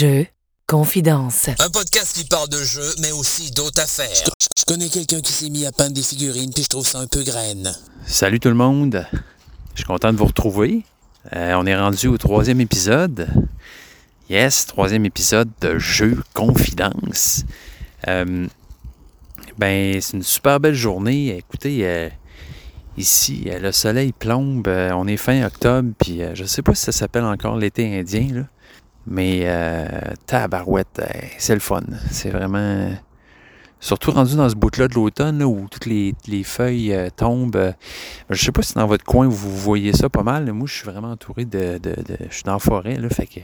Jeux, 0.00 0.26
confidence. 0.66 1.50
Un 1.58 1.68
podcast 1.68 2.16
qui 2.16 2.24
parle 2.24 2.48
de 2.48 2.64
jeux, 2.64 2.94
mais 3.02 3.12
aussi 3.12 3.50
d'autres 3.50 3.82
affaires. 3.82 4.30
Je 4.56 4.64
connais 4.64 4.88
quelqu'un 4.88 5.20
qui 5.20 5.30
s'est 5.30 5.50
mis 5.50 5.66
à 5.66 5.72
peindre 5.72 5.92
des 5.92 6.00
figurines, 6.00 6.50
puis 6.54 6.62
je 6.62 6.70
trouve 6.70 6.86
ça 6.86 7.00
un 7.00 7.06
peu 7.06 7.22
graine. 7.22 7.70
Salut 8.06 8.40
tout 8.40 8.48
le 8.48 8.54
monde. 8.54 9.06
Je 9.74 9.80
suis 9.80 9.84
content 9.84 10.10
de 10.10 10.16
vous 10.16 10.24
retrouver. 10.24 10.86
Euh, 11.36 11.52
on 11.52 11.66
est 11.66 11.76
rendu 11.76 12.06
au 12.06 12.16
troisième 12.16 12.62
épisode. 12.62 13.28
Yes, 14.30 14.64
troisième 14.64 15.04
épisode 15.04 15.50
de 15.60 15.78
Jeux 15.78 16.16
Confidence. 16.32 17.44
Euh, 18.08 18.46
ben, 19.58 20.00
c'est 20.00 20.16
une 20.16 20.22
super 20.22 20.60
belle 20.60 20.74
journée. 20.74 21.36
Écoutez, 21.36 21.80
euh, 21.82 22.08
ici, 22.96 23.50
le 23.52 23.70
soleil 23.70 24.12
plombe. 24.12 24.66
on 24.66 25.06
est 25.06 25.18
fin 25.18 25.44
octobre, 25.44 25.90
puis 25.98 26.22
je 26.32 26.44
sais 26.46 26.62
pas 26.62 26.74
si 26.74 26.84
ça 26.86 26.92
s'appelle 26.92 27.24
encore 27.24 27.58
l'été 27.58 27.98
indien, 27.98 28.28
là. 28.32 28.42
Mais 29.06 29.40
euh, 29.44 29.86
tabarouette, 30.26 31.00
euh, 31.00 31.04
c'est 31.38 31.54
le 31.54 31.60
fun. 31.60 31.82
C'est 32.10 32.30
vraiment. 32.30 32.90
Surtout 33.82 34.10
rendu 34.10 34.36
dans 34.36 34.48
ce 34.48 34.54
bout-là 34.56 34.88
de 34.88 34.94
l'automne, 34.94 35.42
où 35.42 35.66
toutes 35.70 35.86
les, 35.86 36.14
les 36.28 36.42
feuilles 36.44 36.92
euh, 36.92 37.08
tombent. 37.14 37.56
euh, 37.56 37.72
je 38.28 38.44
sais 38.44 38.52
pas 38.52 38.60
si 38.62 38.74
dans 38.74 38.86
votre 38.86 39.04
coin 39.04 39.26
vous 39.26 39.56
voyez 39.56 39.94
ça 39.94 40.10
pas 40.10 40.22
mal. 40.22 40.52
Moi, 40.52 40.66
je 40.68 40.74
suis 40.74 40.84
vraiment 40.84 41.12
entouré 41.12 41.46
de. 41.46 41.80
je 42.28 42.34
suis 42.34 42.42
dans 42.44 42.52
la 42.54 42.58
forêt, 42.58 42.96
là, 42.96 43.08
fait 43.08 43.26
que. 43.26 43.40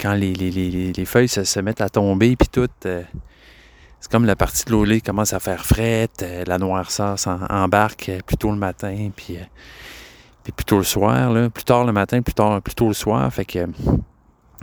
quand 0.00 0.14
les, 0.14 0.32
les- 0.34 0.50
les- 0.52 0.70
les- 0.70 0.92
les 0.92 1.04
feuilles 1.04 1.28
se, 1.28 1.60
mettent 1.60 1.80
à 1.80 1.88
tomber, 1.88 2.36
puis 2.36 2.48
tout. 2.48 2.68
c'est 2.80 4.10
comme 4.10 4.24
la 4.24 4.36
partie 4.36 4.64
de 4.66 4.70
l'eau 4.70 4.84
commence 5.04 5.32
à 5.32 5.40
faire 5.40 5.66
frette, 5.66 6.24
la 6.46 6.58
noirceur 6.58 7.18
s'en- 7.18 7.44
embarque 7.50 8.08
euh, 8.08 8.20
plus 8.24 8.36
tôt 8.36 8.50
le 8.50 8.56
matin, 8.56 9.10
puis, 9.16 9.36
puis 10.44 10.52
plus 10.52 10.64
tôt 10.64 10.76
le 10.76 10.84
soir, 10.84 11.32
là, 11.32 11.48
plus 11.48 11.64
tard 11.64 11.84
le 11.84 11.92
matin, 11.92 12.20
plus 12.20 12.34
tard, 12.34 12.60
plus 12.60 12.74
tôt 12.74 12.88
le 12.88 12.94
soir. 12.94 13.32
Fait 13.32 13.46
que 13.46 13.66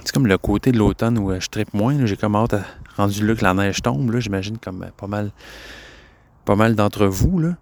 c'est 0.04 0.14
comme 0.14 0.28
le 0.28 0.38
côté 0.38 0.72
de 0.72 0.78
l'automne 0.78 1.18
où 1.18 1.32
euh, 1.32 1.40
je 1.40 1.48
tripe 1.50 1.73
moins. 1.73 2.06
J'ai 2.06 2.16
comme 2.16 2.36
hâte, 2.36 2.54
à- 2.54 2.66
rendu 2.98 3.26
là 3.26 3.36
que 3.36 3.44
la 3.44 3.54
neige 3.54 3.82
tombe, 3.82 4.16
j'imagine 4.18 4.58
comme 4.60 4.84
euh, 4.84 4.90
pas 4.96 5.08
mal, 5.08 5.32
pas 6.46 6.56
mal 6.56 6.76
d'entre 6.76 7.08
vous. 7.08 7.40
Là. 7.40 7.56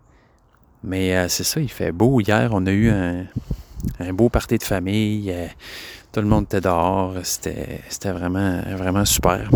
Mais 0.83 1.15
euh, 1.15 1.27
c'est 1.29 1.45
ça, 1.45 1.61
il 1.61 1.69
fait 1.69 1.93
beau. 1.93 2.19
Hier, 2.19 2.49
on 2.51 2.65
a 2.65 2.71
eu 2.71 2.89
un, 2.89 3.23
un 3.99 4.13
beau 4.13 4.27
party 4.27 4.57
de 4.57 4.63
famille. 4.63 5.33
tout 6.11 6.19
le 6.19 6.27
monde 6.27 6.43
était 6.43 6.61
dehors. 6.61 7.13
C'était, 7.23 7.81
vraiment, 8.11 8.61
vraiment 8.75 9.05
super. 9.05 9.49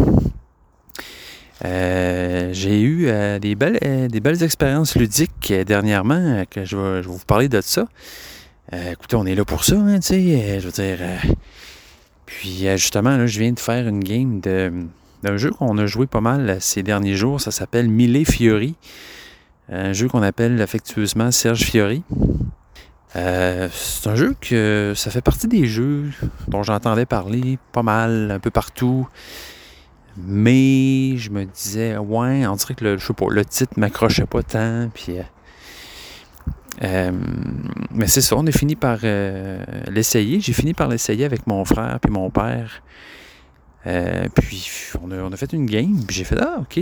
J'ai 1.61 2.81
eu 2.81 3.39
des, 3.39 3.55
belles, 3.55 4.09
des 4.09 4.19
belles 4.19 4.43
expériences 4.43 4.95
ludiques 4.95 5.53
dernièrement, 5.65 6.43
que 6.49 6.65
je 6.65 6.75
vais, 6.75 7.03
je 7.03 7.07
vais 7.07 7.15
vous 7.15 7.25
parler 7.25 7.47
de 7.47 7.61
ça. 7.61 7.87
Euh, 8.71 8.91
écoutez, 8.93 9.15
on 9.15 9.25
est 9.25 9.35
là 9.35 9.43
pour 9.43 9.65
ça, 9.65 9.75
hein, 9.75 9.99
tu 9.99 10.07
sais. 10.07 10.15
euh, 10.15 10.59
je 10.59 10.65
veux 10.65 10.71
dire. 10.71 10.97
euh, 11.01 11.17
puis 12.25 12.65
justement, 12.77 13.17
là, 13.17 13.27
je 13.27 13.39
viens 13.39 13.51
de 13.51 13.59
faire 13.59 13.87
une 13.87 13.99
game 13.99 14.39
d'un 14.39 15.37
jeu 15.37 15.51
qu'on 15.51 15.77
a 15.77 15.85
joué 15.85 16.07
pas 16.07 16.21
mal 16.21 16.57
ces 16.61 16.81
derniers 16.81 17.15
jours. 17.15 17.41
Ça 17.41 17.51
s'appelle 17.51 17.89
Mille 17.89 18.25
Fiori. 18.25 18.75
Un 19.69 19.93
jeu 19.93 20.07
qu'on 20.07 20.23
appelle 20.23 20.61
affectueusement 20.61 21.31
Serge 21.31 21.63
Fiori. 21.63 22.03
C'est 23.13 24.07
un 24.07 24.15
jeu 24.15 24.35
que 24.41 24.93
ça 24.95 25.11
fait 25.11 25.21
partie 25.21 25.47
des 25.47 25.65
jeux 25.65 26.09
dont 26.47 26.63
j'entendais 26.63 27.05
parler 27.05 27.59
pas 27.71 27.83
mal, 27.83 28.31
un 28.31 28.39
peu 28.39 28.49
partout. 28.49 29.07
Mais 30.17 31.17
je 31.17 31.29
me 31.29 31.45
disais, 31.45 31.97
ouais, 31.97 32.45
on 32.47 32.55
dirait 32.55 32.75
que 32.75 32.83
le, 32.83 32.97
je 32.97 33.05
sais 33.05 33.13
pas, 33.13 33.25
le 33.29 33.45
titre 33.45 33.73
m'accrochait 33.77 34.25
pas 34.25 34.43
tant. 34.43 34.89
Puis, 34.93 35.13
euh, 36.81 37.11
mais 37.91 38.07
c'est 38.07 38.21
ça, 38.21 38.35
on 38.35 38.47
a 38.47 38.51
fini 38.51 38.75
par 38.75 38.99
euh, 39.03 39.63
l'essayer. 39.91 40.39
J'ai 40.39 40.53
fini 40.53 40.73
par 40.73 40.87
l'essayer 40.87 41.25
avec 41.25 41.45
mon 41.47 41.63
frère 41.65 41.99
puis 42.01 42.11
mon 42.11 42.29
père. 42.29 42.81
Euh, 43.85 44.27
puis 44.33 44.71
on 45.01 45.11
a, 45.11 45.17
on 45.17 45.31
a 45.31 45.37
fait 45.37 45.53
une 45.53 45.65
game. 45.65 45.99
Puis 46.07 46.17
j'ai 46.17 46.23
fait, 46.23 46.39
ah, 46.39 46.61
ok, 46.61 46.79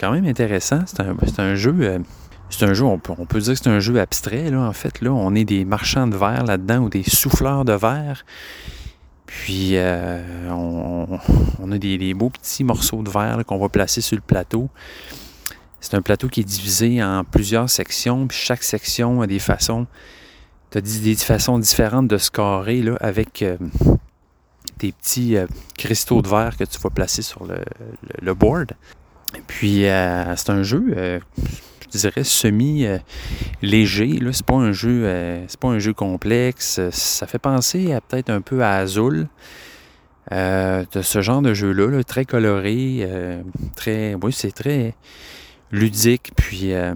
quand 0.00 0.10
même 0.10 0.26
intéressant. 0.26 0.80
C'est 0.86 1.00
un, 1.00 1.16
un 1.38 1.54
jeu. 1.54 2.02
c'est 2.50 2.64
un 2.64 2.74
jeu, 2.74 2.84
on 2.84 2.98
peut, 2.98 3.12
on 3.16 3.26
peut 3.26 3.40
dire 3.40 3.54
que 3.54 3.58
c'est 3.58 3.70
un 3.70 3.80
jeu 3.80 4.00
abstrait, 4.00 4.50
là, 4.50 4.60
en 4.60 4.72
fait. 4.72 5.00
Là, 5.00 5.12
on 5.12 5.34
est 5.34 5.44
des 5.44 5.64
marchands 5.64 6.06
de 6.06 6.16
verre 6.16 6.44
là-dedans 6.44 6.78
ou 6.78 6.88
des 6.88 7.04
souffleurs 7.04 7.64
de 7.64 7.74
verre. 7.74 8.24
Puis, 9.26 9.76
on, 10.50 11.18
a 11.72 11.78
des, 11.78 12.14
beaux 12.14 12.30
petits 12.30 12.62
morceaux 12.64 13.02
de 13.02 13.10
verre 13.10 13.40
qu'on 13.46 13.58
va 13.58 13.68
placer 13.68 14.00
sur 14.00 14.16
le 14.16 14.22
plateau. 14.22 14.68
C'est 15.84 15.94
un 15.96 16.00
plateau 16.00 16.28
qui 16.28 16.40
est 16.40 16.44
divisé 16.44 17.04
en 17.04 17.24
plusieurs 17.24 17.68
sections, 17.68 18.26
puis 18.26 18.38
chaque 18.38 18.62
section 18.62 19.20
a 19.20 19.26
des 19.26 19.38
façons, 19.38 19.86
as 20.74 20.80
des 20.80 21.14
façons 21.14 21.58
différentes 21.58 22.08
de 22.08 22.16
scorer 22.16 22.80
là, 22.80 22.96
avec 23.02 23.42
euh, 23.42 23.58
des 24.78 24.92
petits 24.92 25.36
euh, 25.36 25.46
cristaux 25.76 26.22
de 26.22 26.28
verre 26.28 26.56
que 26.56 26.64
tu 26.64 26.78
vas 26.78 26.88
placer 26.88 27.20
sur 27.20 27.46
le, 28.22 28.32
board. 28.32 28.72
Puis, 29.46 29.84
euh, 29.84 30.34
c'est 30.36 30.48
un 30.48 30.62
jeu, 30.62 31.20
je 31.92 31.98
dirais, 31.98 32.24
semi-léger. 32.24 34.20
c'est 34.32 34.46
pas 34.46 34.54
un 34.54 34.72
jeu, 34.72 35.44
c'est 35.48 35.60
pas 35.60 35.68
un 35.68 35.80
jeu 35.80 35.92
complexe. 35.92 36.80
Ça 36.92 37.26
fait 37.26 37.38
penser 37.38 37.92
à 37.92 38.00
peut-être 38.00 38.30
un 38.30 38.40
peu 38.40 38.64
à 38.64 38.76
Azul. 38.76 39.28
De 40.30 41.02
ce 41.02 41.20
genre 41.20 41.42
de 41.42 41.52
jeu-là, 41.52 41.88
là, 41.88 42.02
très 42.04 42.24
coloré, 42.24 43.06
très, 43.76 44.14
oui, 44.14 44.32
c'est 44.32 44.52
très 44.52 44.94
ludique, 45.72 46.32
puis 46.36 46.72
euh, 46.72 46.94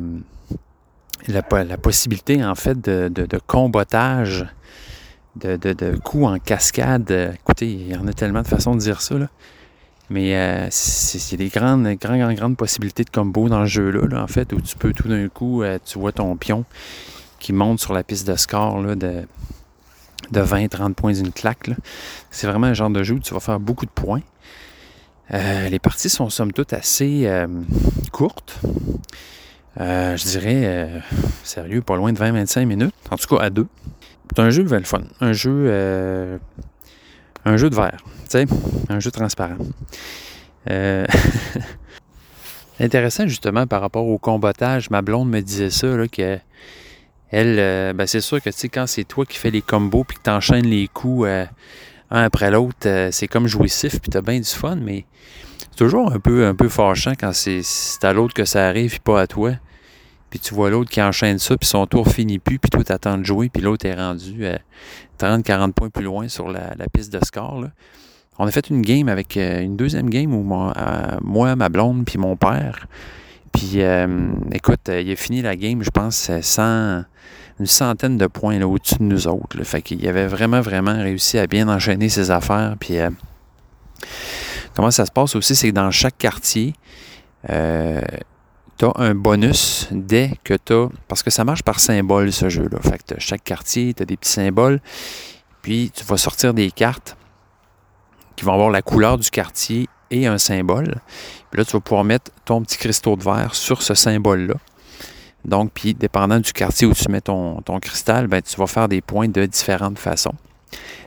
la, 1.26 1.42
po- 1.42 1.62
la 1.62 1.76
possibilité 1.76 2.44
en 2.44 2.54
fait 2.54 2.80
de, 2.80 3.08
de, 3.08 3.26
de 3.26 3.38
combotage, 3.46 4.46
de, 5.36 5.96
coups 6.02 6.26
en 6.26 6.38
cascade. 6.38 7.10
Écoutez, 7.34 7.70
il 7.70 7.88
y 7.88 7.96
en 7.96 8.06
a 8.06 8.12
tellement 8.12 8.42
de 8.42 8.48
façons 8.48 8.74
de 8.74 8.80
dire 8.80 9.00
ça, 9.00 9.16
là. 9.16 9.28
mais 10.10 10.36
euh, 10.36 10.68
c'est 10.70 11.36
des 11.36 11.48
grandes, 11.48 11.84
grandes, 11.84 12.18
grandes, 12.18 12.34
grandes 12.34 12.56
possibilités 12.56 13.04
de 13.04 13.10
combo 13.10 13.48
dans 13.48 13.62
ce 13.62 13.70
jeu-là, 13.70 14.06
là, 14.08 14.22
en 14.22 14.26
fait, 14.26 14.52
où 14.52 14.60
tu 14.60 14.76
peux 14.76 14.92
tout 14.92 15.08
d'un 15.08 15.28
coup, 15.28 15.62
euh, 15.62 15.78
tu 15.84 15.98
vois 15.98 16.12
ton 16.12 16.36
pion 16.36 16.64
qui 17.38 17.52
monte 17.52 17.80
sur 17.80 17.92
la 17.92 18.02
piste 18.02 18.26
de 18.26 18.34
score 18.36 18.82
de, 18.82 18.96
de 20.32 20.40
20-30 20.40 20.94
points 20.94 21.12
d'une 21.12 21.32
claque. 21.32 21.70
C'est 22.30 22.46
vraiment 22.48 22.66
un 22.66 22.74
genre 22.74 22.90
de 22.90 23.02
jeu 23.02 23.14
où 23.14 23.20
tu 23.20 23.32
vas 23.34 23.40
faire 23.40 23.60
beaucoup 23.60 23.86
de 23.86 23.90
points. 23.90 24.22
Euh, 25.34 25.68
les 25.68 25.78
parties 25.78 26.08
sont 26.08 26.30
somme 26.30 26.52
toute 26.52 26.72
assez 26.72 27.26
euh, 27.26 27.46
courtes. 28.12 28.58
Euh, 29.80 30.16
je 30.16 30.24
dirais, 30.24 31.02
sérieux, 31.44 31.82
pas 31.82 31.96
loin 31.96 32.12
de 32.12 32.18
20-25 32.18 32.64
minutes. 32.64 32.94
En 33.10 33.16
tout 33.16 33.36
cas, 33.36 33.44
à 33.44 33.50
deux. 33.50 33.66
C'est 34.34 34.42
un 34.42 34.50
jeu 34.50 34.62
le 34.64 34.82
fun. 34.82 35.02
Un 35.20 35.32
jeu, 35.32 35.70
un 37.44 37.56
jeu 37.56 37.70
de 37.70 37.74
verre. 37.74 37.98
Tu 38.24 38.38
sais, 38.38 38.46
un 38.88 39.00
jeu 39.00 39.10
transparent. 39.10 39.56
Intéressant 42.80 43.26
justement 43.26 43.66
par 43.66 43.80
rapport 43.80 44.06
au 44.06 44.18
combattage. 44.18 44.90
Ma 44.90 45.02
blonde 45.02 45.28
me 45.30 45.40
disait 45.40 45.70
ça, 45.70 45.88
là, 45.88 46.06
que 46.08 46.38
elle, 47.30 47.94
ben 47.94 48.06
c'est 48.06 48.20
sûr 48.20 48.40
que 48.42 48.50
tu 48.50 48.58
sais, 48.58 48.68
quand 48.68 48.86
c'est 48.86 49.04
toi 49.04 49.26
qui 49.26 49.38
fais 49.38 49.50
les 49.50 49.62
combos 49.62 50.04
puis 50.04 50.16
que 50.16 50.22
tu 50.22 50.30
enchaînes 50.30 50.66
les 50.66 50.88
coups 50.88 51.28
un 52.10 52.22
après 52.22 52.50
l'autre, 52.50 52.86
euh, 52.86 53.10
c'est 53.12 53.28
comme 53.28 53.46
jouissif 53.46 54.00
puis 54.00 54.10
tu 54.10 54.16
as 54.16 54.22
bien 54.22 54.38
du 54.38 54.48
fun, 54.48 54.76
mais 54.76 55.04
c'est 55.58 55.76
toujours 55.76 56.12
un 56.12 56.18
peu, 56.18 56.46
un 56.46 56.54
peu 56.54 56.68
fâchant 56.68 57.12
quand 57.18 57.32
c'est 57.32 57.62
à 58.02 58.12
l'autre 58.12 58.34
que 58.34 58.44
ça 58.44 58.66
arrive 58.66 58.90
puis 58.90 59.00
pas 59.00 59.20
à 59.20 59.26
toi. 59.26 59.52
Puis 60.30 60.38
tu 60.40 60.54
vois 60.54 60.70
l'autre 60.70 60.90
qui 60.90 61.00
enchaîne 61.00 61.38
ça, 61.38 61.56
puis 61.56 61.66
son 61.66 61.86
tour 61.86 62.08
finit 62.08 62.38
plus, 62.38 62.58
puis 62.58 62.70
toi 62.70 62.84
t'attends 62.84 63.16
de 63.16 63.24
jouer, 63.24 63.48
puis 63.48 63.62
l'autre 63.62 63.86
est 63.86 63.94
rendu 63.94 64.44
euh, 64.44 64.58
30-40 65.18 65.72
points 65.72 65.88
plus 65.88 66.04
loin 66.04 66.28
sur 66.28 66.50
la, 66.50 66.74
piste 66.92 67.12
de 67.12 67.24
score. 67.24 67.60
là. 67.60 67.70
On 68.38 68.46
a 68.46 68.50
fait 68.50 68.70
une 68.70 68.82
game 68.82 69.08
avec 69.08 69.36
euh, 69.36 69.60
une 69.60 69.76
deuxième 69.76 70.10
game 70.10 70.32
où 70.34 70.42
moi, 70.42 70.72
euh, 70.76 71.16
moi 71.22 71.56
ma 71.56 71.68
blonde, 71.68 72.04
puis 72.04 72.18
mon 72.18 72.36
père. 72.36 72.86
Puis 73.52 73.82
euh, 73.82 74.06
écoute, 74.52 74.88
euh, 74.88 75.00
il 75.00 75.10
a 75.10 75.16
fini 75.16 75.42
la 75.42 75.56
game, 75.56 75.82
je 75.82 75.90
pense, 75.90 76.30
euh, 76.30 76.40
100 76.42 77.04
une 77.60 77.66
centaine 77.66 78.16
de 78.16 78.26
points 78.26 78.60
au-dessus 78.62 78.96
de 78.96 79.04
nous 79.04 79.26
autres. 79.26 79.56
là. 79.56 79.64
Fait 79.64 79.82
qu'il 79.82 80.06
avait 80.06 80.26
vraiment, 80.26 80.60
vraiment 80.60 80.94
réussi 80.94 81.38
à 81.38 81.46
bien 81.46 81.68
enchaîner 81.68 82.08
ses 82.08 82.30
affaires. 82.30 82.76
Puis 82.78 82.98
euh, 82.98 83.10
comment 84.74 84.90
ça 84.90 85.06
se 85.06 85.12
passe 85.12 85.34
aussi, 85.34 85.56
c'est 85.56 85.70
que 85.70 85.74
dans 85.74 85.90
chaque 85.90 86.18
quartier, 86.18 86.74
euh, 87.50 88.00
tu 88.78 88.84
as 88.84 88.92
un 88.96 89.14
bonus 89.14 89.88
dès 89.90 90.32
que 90.44 90.54
tu 90.54 90.72
as. 90.72 90.88
Parce 91.08 91.22
que 91.22 91.30
ça 91.30 91.44
marche 91.44 91.62
par 91.62 91.80
symbole, 91.80 92.32
ce 92.32 92.48
jeu-là. 92.48 92.78
Fait 92.80 93.02
que 93.02 93.20
chaque 93.20 93.42
quartier, 93.42 93.92
tu 93.94 94.02
as 94.02 94.06
des 94.06 94.16
petits 94.16 94.30
symboles. 94.30 94.80
Puis 95.62 95.90
tu 95.94 96.04
vas 96.04 96.16
sortir 96.16 96.54
des 96.54 96.70
cartes 96.70 97.16
qui 98.36 98.44
vont 98.44 98.52
avoir 98.52 98.70
la 98.70 98.82
couleur 98.82 99.18
du 99.18 99.30
quartier 99.30 99.88
et 100.10 100.26
un 100.26 100.38
symbole. 100.38 101.00
Puis 101.50 101.58
là, 101.58 101.64
tu 101.64 101.72
vas 101.72 101.80
pouvoir 101.80 102.04
mettre 102.04 102.30
ton 102.44 102.62
petit 102.62 102.78
cristaux 102.78 103.16
de 103.16 103.22
verre 103.22 103.54
sur 103.54 103.82
ce 103.82 103.94
symbole-là. 103.94 104.54
Donc, 105.44 105.72
puis 105.72 105.94
dépendant 105.94 106.40
du 106.40 106.52
quartier 106.52 106.86
où 106.86 106.94
tu 106.94 107.10
mets 107.10 107.20
ton, 107.20 107.60
ton 107.62 107.78
cristal, 107.78 108.26
ben, 108.26 108.42
tu 108.42 108.56
vas 108.56 108.66
faire 108.66 108.88
des 108.88 109.00
points 109.00 109.28
de 109.28 109.46
différentes 109.46 109.98
façons. 109.98 110.34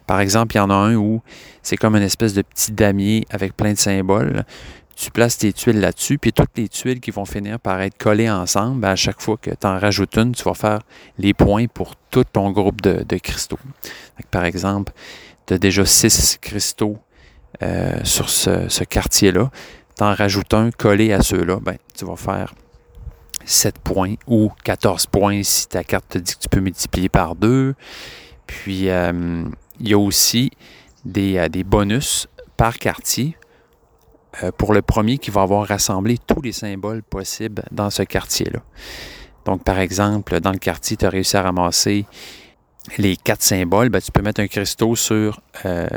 Par 0.07 0.19
exemple, 0.19 0.55
il 0.55 0.57
y 0.57 0.61
en 0.61 0.69
a 0.69 0.73
un 0.73 0.95
où 0.95 1.21
c'est 1.61 1.77
comme 1.77 1.95
une 1.95 2.03
espèce 2.03 2.33
de 2.33 2.41
petit 2.41 2.71
damier 2.71 3.25
avec 3.29 3.55
plein 3.55 3.73
de 3.73 3.77
symboles. 3.77 4.43
Tu 4.95 5.11
places 5.11 5.37
tes 5.37 5.53
tuiles 5.53 5.79
là-dessus, 5.79 6.17
puis 6.17 6.33
toutes 6.33 6.57
les 6.57 6.67
tuiles 6.67 6.99
qui 6.99 7.11
vont 7.11 7.25
finir 7.25 7.59
par 7.59 7.81
être 7.81 7.97
collées 7.97 8.29
ensemble, 8.29 8.81
ben, 8.81 8.89
à 8.89 8.95
chaque 8.95 9.21
fois 9.21 9.37
que 9.37 9.51
tu 9.51 9.67
en 9.67 9.79
rajoutes 9.79 10.15
une, 10.17 10.33
tu 10.33 10.43
vas 10.43 10.53
faire 10.53 10.79
les 11.17 11.33
points 11.33 11.67
pour 11.67 11.95
tout 12.09 12.23
ton 12.23 12.51
groupe 12.51 12.81
de, 12.81 13.03
de 13.03 13.17
cristaux. 13.17 13.59
Par 14.31 14.45
exemple, 14.45 14.93
tu 15.45 15.53
as 15.53 15.57
déjà 15.57 15.85
six 15.85 16.37
cristaux 16.41 16.97
sur 18.03 18.29
ce, 18.29 18.83
quartier-là. 18.83 19.51
Tu 19.97 20.03
en 20.03 20.13
rajoutes 20.13 20.53
un 20.53 20.71
collé 20.71 21.13
à 21.13 21.21
ceux-là, 21.21 21.59
ben, 21.61 21.77
tu 21.95 22.05
vas 22.05 22.15
faire 22.15 22.53
7 23.45 23.79
points 23.79 24.15
ou 24.27 24.51
14 24.63 25.07
points 25.07 25.43
si 25.43 25.67
ta 25.67 25.83
carte 25.83 26.09
te 26.09 26.17
dit 26.17 26.35
que 26.35 26.39
tu 26.39 26.49
peux 26.49 26.59
multiplier 26.59 27.09
par 27.09 27.35
2. 27.35 27.75
Puis, 28.47 28.87
il 28.87 29.87
y 29.87 29.93
a 29.93 29.97
aussi 29.97 30.51
des, 31.05 31.49
des 31.49 31.63
bonus 31.63 32.27
par 32.57 32.77
quartier 32.77 33.35
euh, 34.43 34.51
pour 34.57 34.73
le 34.73 34.81
premier 34.81 35.17
qui 35.17 35.29
va 35.29 35.41
avoir 35.41 35.67
rassemblé 35.67 36.17
tous 36.17 36.41
les 36.41 36.53
symboles 36.53 37.03
possibles 37.03 37.63
dans 37.71 37.89
ce 37.89 38.03
quartier-là. 38.03 38.59
Donc, 39.45 39.63
par 39.65 39.77
exemple, 39.79 40.39
dans 40.39 40.53
le 40.53 40.57
quartier, 40.57 40.95
tu 40.95 41.05
as 41.05 41.09
réussi 41.09 41.35
à 41.35 41.41
ramasser 41.41 42.05
les 42.97 43.17
quatre 43.17 43.41
symboles, 43.41 43.89
ben, 43.89 43.99
tu 43.99 44.11
peux 44.11 44.21
mettre 44.21 44.39
un 44.39 44.47
cristaux 44.47 44.95
sur 44.95 45.41
euh, 45.65 45.87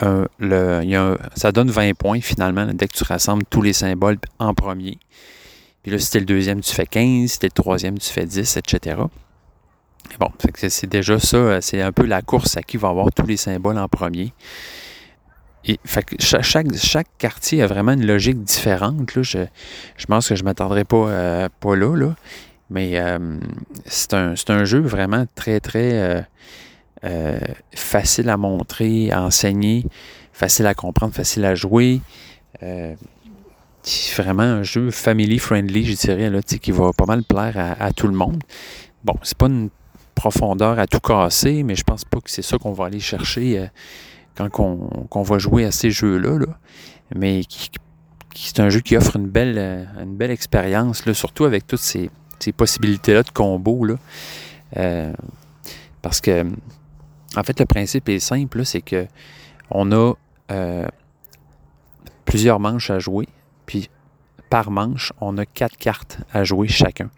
le, 0.00 1.16
ça 1.34 1.52
donne 1.52 1.70
20 1.70 1.94
points 1.94 2.20
finalement 2.20 2.66
dès 2.72 2.88
que 2.88 2.96
tu 2.96 3.04
rassembles 3.04 3.44
tous 3.48 3.62
les 3.62 3.72
symboles 3.72 4.18
en 4.38 4.54
premier. 4.54 4.98
Puis 5.82 5.92
là, 5.92 5.98
si 5.98 6.06
c'était 6.06 6.20
le 6.20 6.24
deuxième, 6.26 6.60
tu 6.60 6.74
fais 6.74 6.86
15, 6.86 7.02
si 7.02 7.28
c'était 7.28 7.48
le 7.48 7.52
troisième, 7.52 7.98
tu 7.98 8.10
fais 8.10 8.24
10, 8.24 8.56
etc. 8.56 8.96
Bon, 10.18 10.28
c'est 10.68 10.86
déjà 10.86 11.18
ça, 11.18 11.60
c'est 11.60 11.82
un 11.82 11.92
peu 11.92 12.06
la 12.06 12.22
course 12.22 12.56
à 12.56 12.62
qui 12.62 12.76
va 12.76 12.88
avoir 12.88 13.12
tous 13.12 13.26
les 13.26 13.36
symboles 13.36 13.78
en 13.78 13.88
premier. 13.88 14.32
Et 15.66 15.78
chaque, 16.18 16.66
quartier 17.18 17.62
a 17.62 17.66
vraiment 17.66 17.92
une 17.92 18.06
logique 18.06 18.42
différente. 18.42 19.14
Là. 19.14 19.22
Je, 19.22 19.38
je 19.96 20.06
pense 20.06 20.28
que 20.28 20.34
je 20.34 20.42
ne 20.42 20.44
m'attendrai 20.44 20.84
pas, 20.84 21.08
euh, 21.08 21.48
pas 21.60 21.74
là. 21.74 22.14
Mais 22.70 22.98
euh, 22.98 23.38
c'est 23.86 24.14
un, 24.14 24.64
jeu 24.64 24.80
vraiment 24.80 25.26
très, 25.34 25.60
très 25.60 25.92
euh, 25.92 26.22
facile 27.74 28.30
à 28.30 28.36
montrer, 28.36 29.10
à 29.10 29.22
enseigner, 29.22 29.84
facile 30.32 30.66
à 30.66 30.74
comprendre, 30.74 31.14
facile 31.14 31.44
à 31.44 31.54
jouer. 31.54 32.00
vraiment 34.16 34.42
un 34.42 34.62
jeu 34.62 34.90
family 34.90 35.38
friendly, 35.38 35.84
je 35.84 35.94
dirais, 35.94 36.30
là, 36.30 36.40
qui 36.42 36.72
va 36.72 36.92
pas 36.92 37.06
mal 37.06 37.22
plaire 37.22 37.76
à, 37.78 37.92
tout 37.92 38.06
le 38.06 38.14
monde. 38.14 38.42
Bon, 39.04 39.14
c'est 39.22 39.36
pas 39.36 39.46
une 39.46 39.68
profondeur 40.14 40.78
à 40.78 40.86
tout 40.86 41.00
casser, 41.00 41.62
mais 41.62 41.74
je 41.74 41.84
pense 41.84 42.04
pas 42.04 42.20
que 42.20 42.30
c'est 42.30 42.42
ça 42.42 42.56
qu'on 42.56 42.72
va 42.72 42.86
aller 42.86 43.00
chercher 43.00 43.68
quand 44.36 44.50
on, 45.10 45.22
va 45.22 45.38
jouer 45.38 45.64
à 45.64 45.70
ces 45.70 45.90
jeux-là, 45.90 46.38
mais 47.14 47.44
qui, 47.44 47.70
c'est 48.34 48.60
un 48.60 48.68
jeu 48.68 48.80
qui 48.80 48.96
offre 48.96 49.16
une 49.16 49.28
belle, 49.28 49.54
euh, 49.58 49.84
une 50.02 50.16
belle 50.16 50.30
expérience, 50.30 51.04
surtout 51.12 51.44
avec 51.44 51.66
toutes 51.66 51.80
ces, 51.80 52.10
possibilités-là 52.56 53.22
de 53.22 53.30
combo. 53.30 53.86
Euh, 54.76 55.12
parce 56.02 56.20
que, 56.20 56.44
en 57.36 57.42
fait, 57.42 57.58
le 57.58 57.66
principe 57.66 58.08
est 58.08 58.18
simple, 58.18 58.64
c'est 58.64 58.80
que 58.80 59.06
on 59.70 59.92
a 59.92 60.12
euh, 60.50 60.86
plusieurs 62.24 62.60
manches 62.60 62.90
à 62.90 62.98
jouer, 62.98 63.28
puis 63.66 63.88
par 64.50 64.70
manche, 64.70 65.12
on 65.20 65.36
a 65.38 65.46
quatre 65.46 65.76
cartes 65.76 66.18
à 66.32 66.44
jouer 66.44 66.68
chacun. 66.68 67.10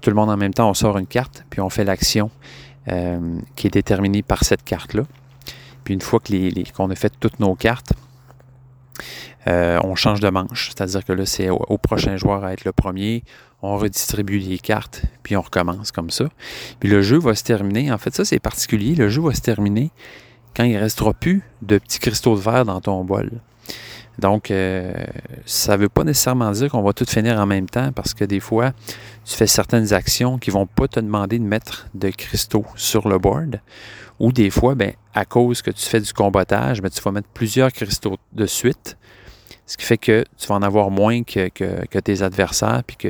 Tout 0.00 0.10
le 0.10 0.16
monde 0.16 0.30
en 0.30 0.36
même 0.36 0.54
temps, 0.54 0.68
on 0.68 0.74
sort 0.74 0.98
une 0.98 1.06
carte, 1.06 1.44
puis 1.50 1.60
on 1.60 1.68
fait 1.68 1.84
l'action 1.84 2.30
qui 3.54 3.68
est 3.68 3.70
déterminée 3.70 4.22
par 4.22 4.42
cette 4.42 4.64
carte-là. 4.64 5.04
Puis 5.84 5.94
une 5.94 6.00
fois 6.00 6.20
qu'on 6.20 6.90
a 6.90 6.94
fait 6.94 7.12
toutes 7.20 7.38
nos 7.38 7.54
cartes, 7.54 7.92
euh, 9.48 9.78
on 9.82 9.94
change 9.94 10.20
de 10.20 10.28
manche. 10.28 10.68
C'est-à-dire 10.68 11.04
que 11.04 11.12
là, 11.12 11.26
c'est 11.26 11.50
au, 11.50 11.78
prochain 11.78 12.16
joueur 12.16 12.44
à 12.44 12.52
être 12.52 12.64
le 12.64 12.72
premier. 12.72 13.24
On 13.62 13.78
redistribue 13.78 14.38
les 14.38 14.58
cartes, 14.58 15.04
puis 15.22 15.36
on 15.36 15.40
recommence 15.40 15.92
comme 15.92 16.10
ça. 16.10 16.28
Puis 16.80 16.88
le 16.88 17.00
jeu 17.00 17.18
va 17.18 17.34
se 17.34 17.44
terminer. 17.44 17.92
En 17.92 17.98
fait, 17.98 18.14
ça, 18.14 18.24
c'est 18.24 18.40
particulier. 18.40 18.94
Le 18.94 19.08
jeu 19.08 19.22
va 19.22 19.32
se 19.34 19.40
terminer 19.40 19.90
quand 20.56 20.64
il 20.64 20.74
ne 20.74 20.80
restera 20.80 21.14
plus 21.14 21.42
de 21.62 21.78
petits 21.78 22.00
cristaux 22.00 22.34
de 22.36 22.40
verre 22.40 22.64
dans 22.64 22.80
ton 22.80 23.04
bol. 23.04 23.30
Donc, 24.18 24.50
euh, 24.50 24.92
ça 25.46 25.76
ne 25.76 25.82
veut 25.82 25.88
pas 25.88 26.04
nécessairement 26.04 26.50
dire 26.52 26.70
qu'on 26.70 26.82
va 26.82 26.92
tout 26.92 27.06
finir 27.06 27.38
en 27.38 27.46
même 27.46 27.68
temps 27.68 27.92
parce 27.92 28.14
que 28.14 28.24
des 28.24 28.40
fois, 28.40 28.72
tu 29.24 29.34
fais 29.34 29.46
certaines 29.46 29.92
actions 29.92 30.38
qui 30.38 30.50
ne 30.50 30.54
vont 30.54 30.66
pas 30.66 30.88
te 30.88 31.00
demander 31.00 31.38
de 31.38 31.44
mettre 31.44 31.88
de 31.94 32.10
cristaux 32.10 32.66
sur 32.76 33.08
le 33.08 33.18
board. 33.18 33.60
Ou 34.20 34.32
des 34.32 34.50
fois, 34.50 34.74
ben, 34.74 34.92
à 35.14 35.24
cause 35.24 35.62
que 35.62 35.70
tu 35.70 35.84
fais 35.86 36.00
du 36.00 36.12
combattage, 36.12 36.82
ben, 36.82 36.90
tu 36.90 37.00
vas 37.00 37.10
mettre 37.10 37.28
plusieurs 37.28 37.72
cristaux 37.72 38.18
de 38.32 38.46
suite. 38.46 38.96
Ce 39.66 39.76
qui 39.76 39.84
fait 39.84 39.98
que 39.98 40.24
tu 40.36 40.48
vas 40.48 40.56
en 40.56 40.62
avoir 40.62 40.90
moins 40.90 41.22
que, 41.22 42.00
tes 42.00 42.22
adversaires, 42.22 42.82
puis 42.86 42.96
que 42.96 43.08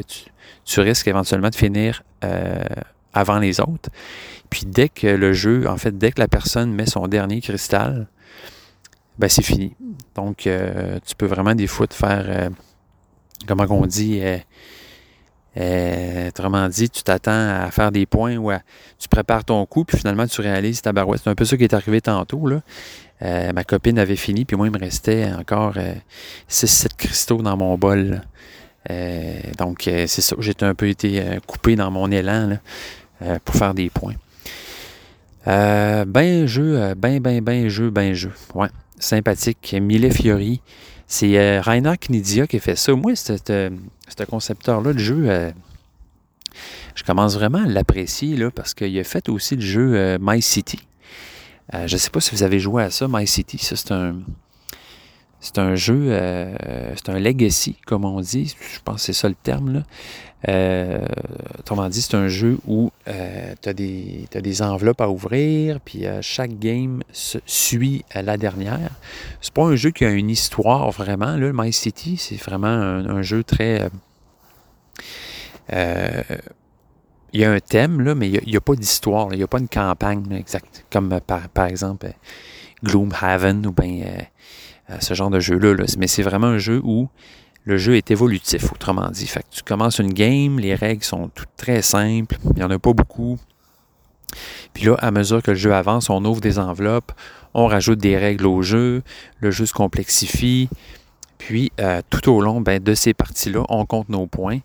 tu, 0.64 0.80
risques 0.80 1.08
éventuellement 1.08 1.50
de 1.50 1.54
finir 1.54 2.02
euh, 2.24 2.62
avant 3.12 3.38
les 3.38 3.60
autres. 3.60 3.90
Puis 4.50 4.62
dès 4.66 4.88
que 4.88 5.06
le 5.06 5.32
jeu, 5.32 5.66
en 5.68 5.76
fait, 5.76 5.96
dès 5.96 6.12
que 6.12 6.20
la 6.20 6.28
personne 6.28 6.72
met 6.72 6.86
son 6.86 7.08
dernier 7.08 7.40
cristal, 7.40 8.06
ben 9.18 9.28
c'est 9.28 9.42
fini. 9.42 9.74
Donc, 10.14 10.46
euh, 10.46 10.98
tu 11.06 11.14
peux 11.14 11.26
vraiment 11.26 11.54
des 11.54 11.66
fois 11.66 11.86
te 11.86 11.94
faire, 11.94 12.24
euh, 12.28 12.50
comment 13.46 13.66
on 13.70 13.86
dit, 13.86 14.22
autrement 15.56 16.68
dit, 16.68 16.90
tu 16.90 17.02
t'attends 17.02 17.62
à 17.62 17.70
faire 17.70 17.92
des 17.92 18.06
points 18.06 18.36
ou 18.36 18.50
tu 18.98 19.08
prépares 19.08 19.44
ton 19.44 19.64
coup, 19.66 19.84
puis 19.84 19.98
finalement 19.98 20.26
tu 20.26 20.40
réalises 20.40 20.82
ta 20.82 20.92
barouette. 20.92 21.22
C'est 21.24 21.30
un 21.30 21.34
peu 21.34 21.44
ça 21.44 21.56
qui 21.56 21.64
est 21.64 21.74
arrivé 21.74 22.00
tantôt. 22.00 22.46
Là. 22.46 22.60
Ma 23.22 23.64
copine 23.64 23.98
avait 23.98 24.16
fini, 24.16 24.44
puis 24.44 24.56
moi, 24.56 24.66
il 24.66 24.72
me 24.72 24.78
restait 24.78 25.30
encore 25.32 25.74
6-7 26.50 26.96
cristaux 26.96 27.42
dans 27.42 27.56
mon 27.56 27.78
bol. 27.78 28.22
donc, 29.58 29.82
c'est 29.84 30.08
ça. 30.08 30.36
J'ai 30.40 30.54
un 30.62 30.74
peu 30.74 30.88
été 30.88 31.22
coupé 31.46 31.76
dans 31.76 31.90
mon 31.90 32.10
élan 32.10 32.58
pour 33.44 33.54
faire 33.54 33.74
des 33.74 33.90
points. 33.90 34.16
ben 35.46 36.46
jeu, 36.46 36.94
ben, 36.96 37.20
ben, 37.20 37.40
ben 37.40 37.68
jeu, 37.68 37.90
ben 37.90 38.12
jeu. 38.12 38.32
Ouais 38.54 38.68
sympathique, 39.02 39.74
Mille 39.80 40.10
Fiori. 40.12 40.60
C'est 41.06 41.38
euh, 41.38 41.60
Rainer 41.60 41.94
Knidia 41.98 42.46
qui 42.46 42.56
a 42.56 42.60
fait 42.60 42.76
ça. 42.76 42.94
Moi, 42.94 43.14
ce 43.16 44.24
concepteur-là, 44.28 44.92
le 44.92 44.98
jeu, 44.98 45.24
euh, 45.26 45.50
je 46.94 47.04
commence 47.04 47.34
vraiment 47.34 47.62
à 47.64 47.66
l'apprécier 47.66 48.38
parce 48.54 48.72
qu'il 48.72 48.98
a 48.98 49.04
fait 49.04 49.28
aussi 49.28 49.56
le 49.56 49.62
jeu 49.62 49.92
euh, 49.94 50.18
My 50.20 50.40
City. 50.40 50.80
Je 51.72 51.92
ne 51.92 51.98
sais 51.98 52.10
pas 52.10 52.20
si 52.20 52.34
vous 52.34 52.42
avez 52.42 52.60
joué 52.60 52.82
à 52.82 52.90
ça, 52.90 53.06
My 53.08 53.26
City. 53.26 53.58
Ça, 53.58 53.76
c'est 53.76 53.92
un. 53.92 54.16
C'est 55.44 55.58
un 55.58 55.74
jeu, 55.74 56.16
c'est 56.94 57.08
un 57.08 57.18
legacy, 57.18 57.74
comme 57.84 58.04
on 58.04 58.20
dit. 58.20 58.54
Je 58.74 58.78
pense 58.84 58.96
que 58.96 59.00
c'est 59.02 59.12
ça 59.12 59.28
le 59.28 59.34
terme. 59.34 59.72
Là. 59.72 59.82
Euh, 60.48 61.06
autrement 61.58 61.88
dit, 61.88 62.02
c'est 62.02 62.16
un 62.16 62.28
jeu 62.28 62.58
où 62.66 62.90
euh, 63.08 63.54
tu 63.62 63.68
as, 63.68 63.72
des 64.40 64.62
enveloppes 64.62 65.00
à 65.00 65.08
ouvrir, 65.08 65.80
puis 65.80 66.06
euh, 66.06 66.20
chaque 66.20 66.58
game 66.58 67.02
suit 67.12 68.04
la 68.14 68.36
dernière. 68.36 68.90
C'est 69.40 69.54
pas 69.54 69.62
un 69.62 69.76
jeu 69.76 69.90
qui 69.90 70.04
a 70.04 70.10
une 70.10 70.30
histoire 70.30 70.90
vraiment. 70.90 71.36
Là, 71.36 71.52
My 71.54 71.72
City, 71.72 72.16
c'est 72.16 72.40
vraiment 72.40 72.68
un, 72.68 73.22
jeu 73.22 73.44
très. 73.44 73.88
Il 77.32 77.40
y 77.40 77.44
a 77.44 77.50
un 77.50 77.60
thème, 77.60 78.00
là, 78.00 78.14
mais 78.14 78.28
il 78.28 78.48
n'y 78.48 78.56
a, 78.56 78.60
pas 78.60 78.74
d'histoire. 78.74 79.28
Il 79.32 79.38
n'y 79.38 79.42
a 79.42 79.46
pas 79.46 79.58
une 79.58 79.68
campagne 79.68 80.24
exacte, 80.32 80.84
comme 80.92 81.20
par, 81.26 81.48
par 81.48 81.66
exemple 81.66 82.12
Gloomhaven 82.84 83.66
ou 83.66 83.72
bien 83.72 84.04
ce 85.00 85.14
genre 85.14 85.30
de 85.30 85.40
jeu-là. 85.40 85.74
Là. 85.74 85.84
Mais 85.98 86.06
c'est 86.06 86.22
vraiment 86.22 86.48
un 86.48 86.58
jeu 86.58 86.80
où 86.84 87.08
le 87.64 87.76
jeu 87.76 87.96
est 87.96 88.10
évolutif, 88.10 88.72
autrement 88.72 89.08
dit. 89.10 89.26
Fait 89.26 89.40
que 89.40 89.48
tu 89.50 89.62
commences 89.62 89.98
une 89.98 90.12
game, 90.12 90.58
les 90.58 90.74
règles 90.74 91.04
sont 91.04 91.28
toutes 91.28 91.54
très 91.56 91.82
simples, 91.82 92.36
il 92.50 92.56
n'y 92.56 92.62
en 92.62 92.70
a 92.70 92.78
pas 92.78 92.92
beaucoup. 92.92 93.38
Puis 94.72 94.86
là, 94.86 94.96
à 94.98 95.10
mesure 95.10 95.42
que 95.42 95.50
le 95.50 95.56
jeu 95.56 95.74
avance, 95.74 96.10
on 96.10 96.24
ouvre 96.24 96.40
des 96.40 96.58
enveloppes, 96.58 97.12
on 97.54 97.66
rajoute 97.66 97.98
des 97.98 98.16
règles 98.16 98.46
au 98.46 98.62
jeu, 98.62 99.02
le 99.40 99.50
jeu 99.50 99.66
se 99.66 99.74
complexifie. 99.74 100.68
Puis, 101.46 101.72
euh, 101.80 102.02
tout 102.08 102.30
au 102.30 102.40
long 102.40 102.60
ben, 102.60 102.80
de 102.80 102.94
ces 102.94 103.14
parties-là, 103.14 103.64
on 103.68 103.84
compte 103.84 104.08
nos 104.08 104.28
points 104.28 104.60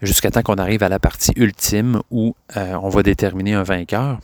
jusqu'à 0.00 0.30
temps 0.30 0.40
qu'on 0.40 0.54
arrive 0.54 0.82
à 0.82 0.88
la 0.88 0.98
partie 0.98 1.32
ultime 1.36 2.00
où 2.10 2.34
euh, 2.56 2.78
on 2.82 2.88
va 2.88 3.02
déterminer 3.02 3.52
un 3.52 3.62
vainqueur. 3.62 4.20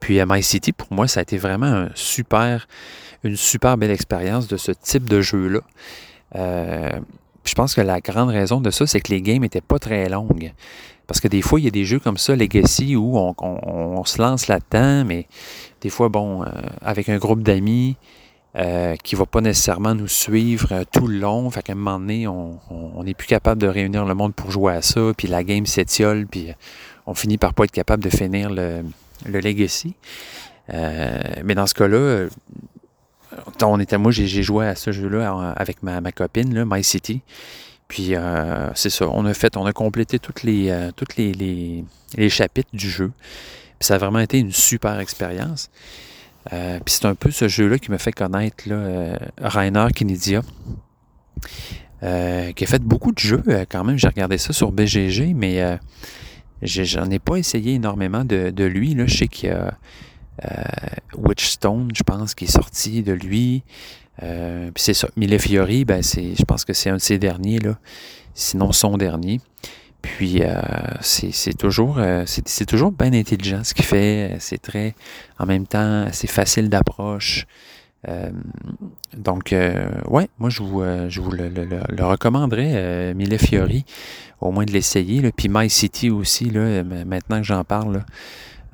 puis, 0.00 0.20
à 0.20 0.24
My 0.26 0.42
City, 0.42 0.72
pour 0.72 0.90
moi, 0.90 1.06
ça 1.06 1.20
a 1.20 1.22
été 1.22 1.36
vraiment 1.36 1.66
un 1.66 1.90
super, 1.94 2.66
une 3.24 3.36
super 3.36 3.76
belle 3.76 3.90
expérience 3.90 4.48
de 4.48 4.56
ce 4.56 4.72
type 4.72 5.06
de 5.06 5.20
jeu-là. 5.20 5.60
Euh, 6.34 6.98
je 7.44 7.54
pense 7.54 7.74
que 7.74 7.82
la 7.82 8.00
grande 8.00 8.30
raison 8.30 8.62
de 8.62 8.70
ça, 8.70 8.86
c'est 8.86 9.02
que 9.02 9.12
les 9.12 9.20
games 9.20 9.42
n'étaient 9.42 9.60
pas 9.60 9.78
très 9.78 10.08
longues. 10.08 10.54
Parce 11.06 11.20
que 11.20 11.28
des 11.28 11.42
fois, 11.42 11.60
il 11.60 11.64
y 11.64 11.68
a 11.68 11.72
des 11.72 11.84
jeux 11.84 12.00
comme 12.00 12.16
ça, 12.16 12.34
Legacy, 12.34 12.96
où 12.96 13.18
on, 13.18 14.04
se 14.06 14.20
lance 14.20 14.48
là-dedans, 14.48 15.04
mais 15.04 15.28
des 15.82 15.90
fois, 15.90 16.08
bon, 16.08 16.42
avec 16.80 17.10
un 17.10 17.18
groupe 17.18 17.42
d'amis 17.42 17.96
euh, 18.56 18.96
qui 18.96 19.14
ne 19.14 19.18
va 19.18 19.26
pas 19.26 19.40
nécessairement 19.40 19.94
nous 19.94 20.08
suivre 20.08 20.84
tout 20.92 21.06
le 21.06 21.18
long, 21.18 21.50
fait 21.50 21.62
qu'à 21.62 21.72
un 21.72 21.76
moment 21.76 21.98
donné, 21.98 22.26
on 22.26 23.02
n'est 23.04 23.14
plus 23.14 23.26
capable 23.28 23.60
de 23.60 23.66
réunir 23.66 24.04
le 24.04 24.14
monde 24.14 24.34
pour 24.34 24.50
jouer 24.50 24.74
à 24.74 24.82
ça, 24.82 25.12
puis 25.16 25.28
la 25.28 25.44
game 25.44 25.66
s'étiole, 25.66 26.26
puis 26.26 26.48
on 27.06 27.14
finit 27.14 27.38
par 27.38 27.54
pas 27.54 27.64
être 27.64 27.72
capable 27.72 28.02
de 28.02 28.10
finir 28.10 28.50
le, 28.50 28.82
le 29.26 29.40
Legacy. 29.40 29.94
mais 30.68 31.54
dans 31.54 31.66
ce 31.66 31.74
cas-là, 31.74 32.28
on 33.62 33.80
était, 33.80 33.98
moi, 33.98 34.12
j'ai 34.12 34.42
joué 34.42 34.66
à 34.66 34.74
ce 34.74 34.92
jeu-là 34.92 35.54
avec 35.56 35.82
ma, 35.82 36.12
copine, 36.12 36.54
là, 36.54 36.64
My 36.66 36.82
City. 36.82 37.22
Puis 37.88 38.16
euh, 38.16 38.70
c'est 38.74 38.90
ça, 38.90 39.08
on 39.08 39.24
a 39.26 39.34
fait, 39.34 39.56
on 39.56 39.64
a 39.64 39.72
complété 39.72 40.18
toutes 40.18 40.42
les, 40.42 40.70
euh, 40.70 40.90
toutes 40.94 41.16
les, 41.16 41.32
les, 41.32 42.28
chapitres 42.28 42.70
du 42.72 42.90
jeu. 42.90 43.12
Puis 43.78 43.86
ça 43.86 43.94
a 43.94 43.98
vraiment 43.98 44.18
été 44.18 44.38
une 44.38 44.52
super 44.52 44.98
expérience. 44.98 45.70
Puis 46.50 46.94
c'est 46.94 47.04
un 47.06 47.14
peu 47.14 47.30
ce 47.30 47.48
jeu-là 47.48 47.78
qui 47.78 47.90
me 47.90 47.98
fait 47.98 48.12
connaître 48.12 48.68
là, 48.68 49.18
Rainer 49.38 49.88
Kinedia. 49.94 50.42
qui 52.00 52.06
a 52.06 52.66
fait 52.66 52.82
beaucoup 52.82 53.12
de 53.12 53.18
jeux 53.18 53.42
quand 53.68 53.84
même. 53.84 53.98
J'ai 53.98 54.08
regardé 54.08 54.38
ça 54.38 54.52
sur 54.52 54.72
BGG, 54.72 55.34
mais 55.34 55.78
j'en 56.62 57.10
ai 57.10 57.18
pas 57.18 57.36
essayé 57.36 57.74
énormément 57.74 58.24
de, 58.24 58.50
de 58.50 58.64
lui. 58.64 58.94
Là. 58.94 59.06
Je 59.06 59.16
sais 59.16 59.28
qu'il 59.28 59.48
y 59.48 59.52
a 59.52 59.76
Witchstone, 61.16 61.90
je 61.94 62.02
pense, 62.02 62.34
qui 62.34 62.44
est 62.44 62.48
sorti 62.52 63.02
de 63.02 63.12
lui. 63.12 63.62
puis 64.18 64.28
c'est 64.76 64.94
ça. 64.94 65.08
Mille 65.16 65.38
Fiori, 65.38 65.84
ben 65.84 66.02
je 66.02 66.44
pense 66.44 66.64
que 66.64 66.72
c'est 66.72 66.90
un 66.90 66.96
de 66.96 67.00
ses 67.00 67.18
derniers, 67.18 67.58
là. 67.58 67.78
sinon 68.34 68.72
son 68.72 68.96
dernier. 68.96 69.40
Puis 70.16 70.42
euh, 70.42 70.54
c'est 71.00 71.56
toujours, 71.58 71.98
euh, 71.98 72.22
c'est 72.26 72.64
toujours 72.64 72.92
bien 72.92 73.12
intelligent 73.12 73.64
ce 73.64 73.74
qu'il 73.74 73.84
fait. 73.84 74.36
C'est 74.40 74.60
très, 74.60 74.94
en 75.38 75.46
même 75.46 75.66
temps, 75.66 76.06
c'est 76.12 76.30
facile 76.30 76.70
d'approche. 76.70 77.46
Euh, 78.08 78.30
donc, 79.16 79.52
ouais, 79.52 80.28
moi 80.38 80.48
je 80.48 80.62
vous, 80.62 80.82
je 81.08 81.20
vous 81.20 81.32
le, 81.32 82.04
recommanderais, 82.04 83.14
Mille 83.14 83.36
Fiori, 83.38 83.84
au 84.40 84.52
moins 84.52 84.64
de 84.64 84.72
l'essayer. 84.72 85.30
Puis 85.32 85.48
My 85.50 85.68
City 85.68 86.10
aussi, 86.10 86.50
là, 86.50 86.84
maintenant 86.84 87.38
que 87.38 87.46
j'en 87.46 87.64
parle. 87.64 88.04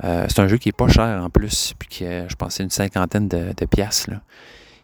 c'est 0.03 0.39
un 0.39 0.49
jeu 0.49 0.59
qui 0.59 0.69
est 0.69 0.77
pas 0.77 0.89
cher 0.89 1.23
en 1.25 1.31
plus, 1.31 1.75
puis 1.79 1.89
qui 1.89 2.05
je 2.05 2.35
pense 2.37 2.59
une 2.59 2.71
cinquantaine 2.71 3.29
de, 3.29 3.67
piastres. 3.67 4.11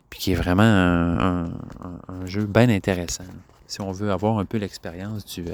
Puis 0.09 0.21
qui 0.21 0.33
est 0.33 0.37
vraiment 0.37 0.63
un 0.65 2.27
jeu 2.27 2.47
bien 2.47 2.71
intéressant. 2.71 3.25
Si 3.67 3.83
on 3.83 3.93
veut 3.93 4.11
avoir 4.11 4.39
un 4.39 4.47
peu 4.47 4.57
l'expérience 4.57 5.27
du, 5.27 5.45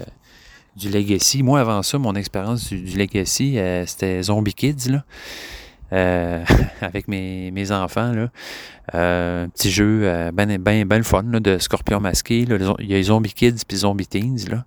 du 0.77 0.91
Legacy. 0.91 1.43
Moi, 1.43 1.61
avant 1.61 1.83
ça, 1.83 1.99
mon 1.99 2.15
expérience 2.15 2.69
du, 2.69 2.97
Legacy, 2.97 3.59
euh, 3.59 3.87
c'était 3.87 4.23
Zombie 4.23 4.55
Kids, 4.55 4.91
là. 4.91 5.05
Euh, 5.93 6.45
avec 6.81 7.09
mes, 7.09 7.51
mes 7.51 7.71
enfants. 7.71 8.13
Là. 8.13 8.29
Euh, 8.95 9.47
petit 9.49 9.71
jeu 9.71 10.01
ben, 10.33 10.59
ben, 10.59 10.85
ben 10.87 10.97
le 10.97 11.03
fun 11.03 11.23
là, 11.23 11.41
de 11.41 11.59
Scorpion 11.59 12.01
masqué. 12.01 12.45
Là. 12.45 12.75
Il 12.81 12.91
y 12.91 12.95
a 12.95 13.03
Zombie 13.03 13.33
Kids 13.33 13.65
puis 13.67 13.79
Zombie 13.79 14.07
Teens. 14.07 14.49
Là. 14.51 14.65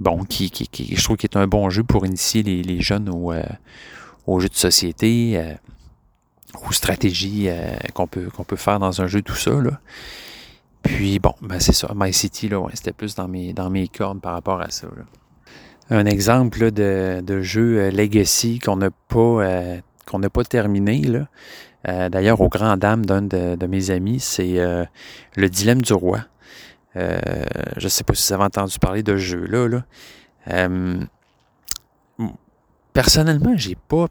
Bon, 0.00 0.24
qui, 0.24 0.50
qui, 0.50 0.66
qui, 0.68 0.96
je 0.96 1.04
trouve 1.04 1.16
qu'il 1.16 1.30
est 1.30 1.36
un 1.36 1.46
bon 1.46 1.70
jeu 1.70 1.82
pour 1.82 2.04
initier 2.06 2.42
les, 2.42 2.62
les 2.62 2.80
jeunes 2.80 3.08
au, 3.08 3.32
aux 4.26 4.40
jeux 4.40 4.48
de 4.48 4.54
société, 4.54 5.40
aux 6.68 6.72
stratégies 6.72 7.48
qu'on 7.94 8.06
peut, 8.06 8.28
qu'on 8.28 8.44
peut 8.44 8.56
faire 8.56 8.78
dans 8.78 9.00
un 9.00 9.06
jeu, 9.06 9.22
tout 9.22 9.36
ça. 9.36 9.52
Là. 9.52 9.80
Puis 10.86 11.18
bon, 11.18 11.34
ben 11.42 11.58
c'est 11.58 11.72
ça. 11.72 11.90
My 11.94 12.12
City, 12.12 12.48
là, 12.48 12.60
ouais, 12.60 12.72
c'était 12.74 12.92
plus 12.92 13.14
dans 13.14 13.28
mes, 13.28 13.52
dans 13.52 13.70
mes 13.70 13.88
cordes 13.88 14.20
par 14.20 14.32
rapport 14.32 14.60
à 14.60 14.70
ça. 14.70 14.86
Un 15.90 16.06
exemple 16.06 16.70
de, 16.70 17.22
de, 17.24 17.40
jeu 17.42 17.78
euh, 17.78 17.90
Legacy 17.90 18.58
qu'on 18.58 18.76
n'a 18.76 18.90
pas, 19.08 19.18
euh, 19.18 19.80
qu'on 20.06 20.18
n'a 20.18 20.30
pas 20.30 20.44
terminé. 20.44 21.02
Là. 21.02 21.28
Euh, 21.88 22.08
d'ailleurs, 22.08 22.40
au 22.40 22.48
grand 22.48 22.76
dame 22.76 23.04
d'un 23.04 23.22
de, 23.22 23.66
mes 23.66 23.90
amis, 23.90 24.20
c'est 24.20 24.56
Le 25.36 25.48
Dilemme 25.48 25.82
du 25.82 25.92
Roi. 25.92 26.20
je 26.94 27.84
ne 27.84 27.88
sais 27.88 28.04
pas 28.04 28.14
si 28.14 28.28
vous 28.28 28.34
avez 28.34 28.44
entendu 28.44 28.78
parler 28.78 29.02
de 29.02 29.12
ce 29.12 29.22
jeu-là. 29.22 29.68
Là. 29.68 30.68
personnellement, 32.92 33.54
j'ai 33.56 33.76
pas 33.76 34.06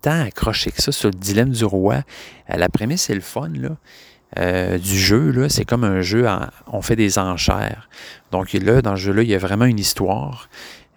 tant 0.00 0.22
accroché 0.22 0.70
que 0.70 0.82
ça 0.82 0.90
sur 0.90 1.10
le 1.10 1.14
Dilemme 1.14 1.50
du 1.50 1.64
Roi. 1.64 2.02
la 2.48 2.68
prémisse 2.68 3.10
est 3.10 3.14
le 3.14 3.20
fun, 3.20 3.50
là. 3.54 3.76
Euh, 4.36 4.76
du 4.76 4.98
jeu, 4.98 5.48
c'est 5.48 5.64
comme 5.64 5.84
un 5.84 6.02
jeu, 6.02 6.26
on 6.66 6.82
fait 6.82 6.96
des 6.96 7.18
enchères. 7.18 7.88
Donc 8.30 8.52
là, 8.52 8.82
dans 8.82 8.94
ce 8.94 9.00
jeu-là, 9.02 9.22
il 9.22 9.28
y 9.28 9.34
a 9.34 9.38
vraiment 9.38 9.64
une 9.64 9.78
histoire 9.78 10.48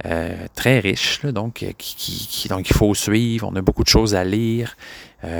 euh, 0.05 0.47
très 0.55 0.79
riche, 0.79 1.21
donc, 1.25 1.63
euh, 1.63 1.71
qui, 1.77 2.49
il 2.49 2.73
faut 2.73 2.93
suivre, 2.93 3.49
on 3.51 3.55
a 3.55 3.61
beaucoup 3.61 3.83
de 3.83 3.89
choses 3.89 4.15
à 4.15 4.23
lire, 4.23 4.75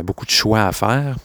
beaucoup 0.04 0.26
de 0.26 0.32
choix 0.32 0.66
à 0.66 0.72
faire. 0.72 1.18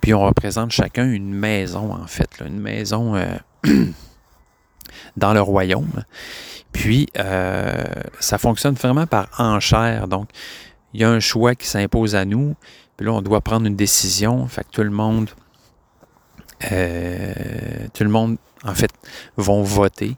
Puis 0.00 0.14
on 0.14 0.24
représente 0.24 0.70
chacun 0.70 1.10
une 1.10 1.32
maison, 1.32 1.92
en 1.92 2.06
fait, 2.06 2.30
une 2.44 2.58
maison 2.58 3.14
dans 5.16 5.34
le 5.34 5.40
royaume. 5.40 6.04
Puis 6.72 7.08
ça 7.14 8.38
fonctionne 8.38 8.74
vraiment 8.74 9.06
par 9.06 9.28
enchère. 9.38 10.08
Donc, 10.08 10.30
il 10.94 11.00
y 11.00 11.04
a 11.04 11.10
un 11.10 11.20
choix 11.20 11.54
qui 11.54 11.66
s'impose 11.66 12.14
à 12.14 12.24
nous. 12.24 12.54
Puis 12.96 13.06
là, 13.06 13.12
on 13.12 13.20
doit 13.20 13.40
prendre 13.40 13.66
une 13.66 13.76
décision. 13.76 14.46
Fait 14.46 14.62
que 14.62 14.70
tout 14.70 14.82
le 14.82 14.90
monde 14.90 15.28
tout 16.60 18.04
le 18.04 18.10
monde, 18.10 18.36
en 18.64 18.74
fait, 18.74 18.90
vont 19.36 19.62
voter. 19.62 20.16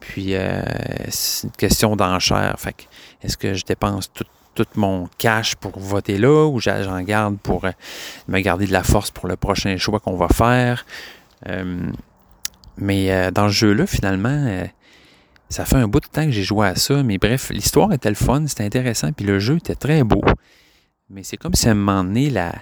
Puis, 0.00 0.34
euh, 0.34 0.62
c'est 1.08 1.46
une 1.46 1.52
question 1.52 1.96
d'enchère. 1.96 2.54
Fait 2.58 2.88
est-ce 3.22 3.36
que 3.36 3.54
je 3.54 3.64
dépense 3.64 4.10
tout, 4.12 4.24
mon 4.74 5.08
cash 5.16 5.56
pour 5.56 5.78
voter 5.78 6.18
là 6.18 6.46
ou 6.46 6.60
j'en 6.60 7.00
garde 7.00 7.38
pour 7.38 7.64
euh, 7.64 7.70
me 8.28 8.40
garder 8.40 8.66
de 8.66 8.72
la 8.72 8.82
force 8.82 9.10
pour 9.10 9.26
le 9.26 9.36
prochain 9.36 9.78
choix 9.78 10.00
qu'on 10.00 10.16
va 10.16 10.28
faire? 10.28 10.84
mais 12.76 13.30
dans 13.32 13.48
ce 13.48 13.54
jeu-là, 13.54 13.86
finalement, 13.86 14.66
ça 15.48 15.64
fait 15.64 15.76
un 15.76 15.88
bout 15.88 16.00
de 16.00 16.06
temps 16.06 16.24
que 16.24 16.30
j'ai 16.30 16.42
joué 16.42 16.66
à 16.68 16.74
ça. 16.76 17.02
Mais 17.02 17.16
bref, 17.16 17.50
l'histoire 17.50 17.92
était 17.92 18.10
le 18.10 18.14
fun, 18.14 18.46
c'était 18.46 18.64
intéressant, 18.64 19.12
puis 19.12 19.24
le 19.24 19.38
jeu 19.38 19.56
était 19.56 19.74
très 19.74 20.04
beau. 20.04 20.22
Mais 21.08 21.22
c'est 21.24 21.36
comme 21.36 21.54
si 21.54 21.68
à 21.68 21.72
un 21.72 21.74
moment 21.74 22.04
donné, 22.04 22.30
la, 22.30 22.52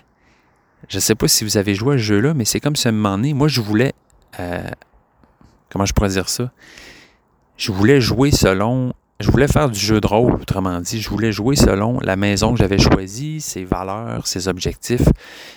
je 0.88 0.98
sais 0.98 1.14
pas 1.14 1.28
si 1.28 1.44
vous 1.44 1.56
avez 1.56 1.74
joué 1.74 1.96
à 1.96 1.98
ce 1.98 2.02
jeu-là, 2.02 2.34
mais 2.34 2.44
c'est 2.44 2.60
comme 2.60 2.74
un 2.82 2.92
moment 2.92 3.16
donné, 3.16 3.34
moi, 3.34 3.48
je 3.48 3.60
voulais. 3.60 3.92
Euh, 4.38 4.62
comment 5.70 5.84
je 5.84 5.92
pourrais 5.92 6.10
dire 6.10 6.28
ça? 6.28 6.50
Je 7.56 7.72
voulais 7.72 8.00
jouer 8.00 8.30
selon. 8.30 8.92
Je 9.20 9.32
voulais 9.32 9.48
faire 9.48 9.68
du 9.68 9.78
jeu 9.78 10.00
de 10.00 10.06
rôle, 10.06 10.34
autrement 10.34 10.80
dit. 10.80 11.00
Je 11.00 11.10
voulais 11.10 11.32
jouer 11.32 11.56
selon 11.56 11.98
la 12.00 12.14
maison 12.14 12.52
que 12.52 12.58
j'avais 12.58 12.78
choisie, 12.78 13.40
ses 13.40 13.64
valeurs, 13.64 14.28
ses 14.28 14.46
objectifs. 14.46 15.08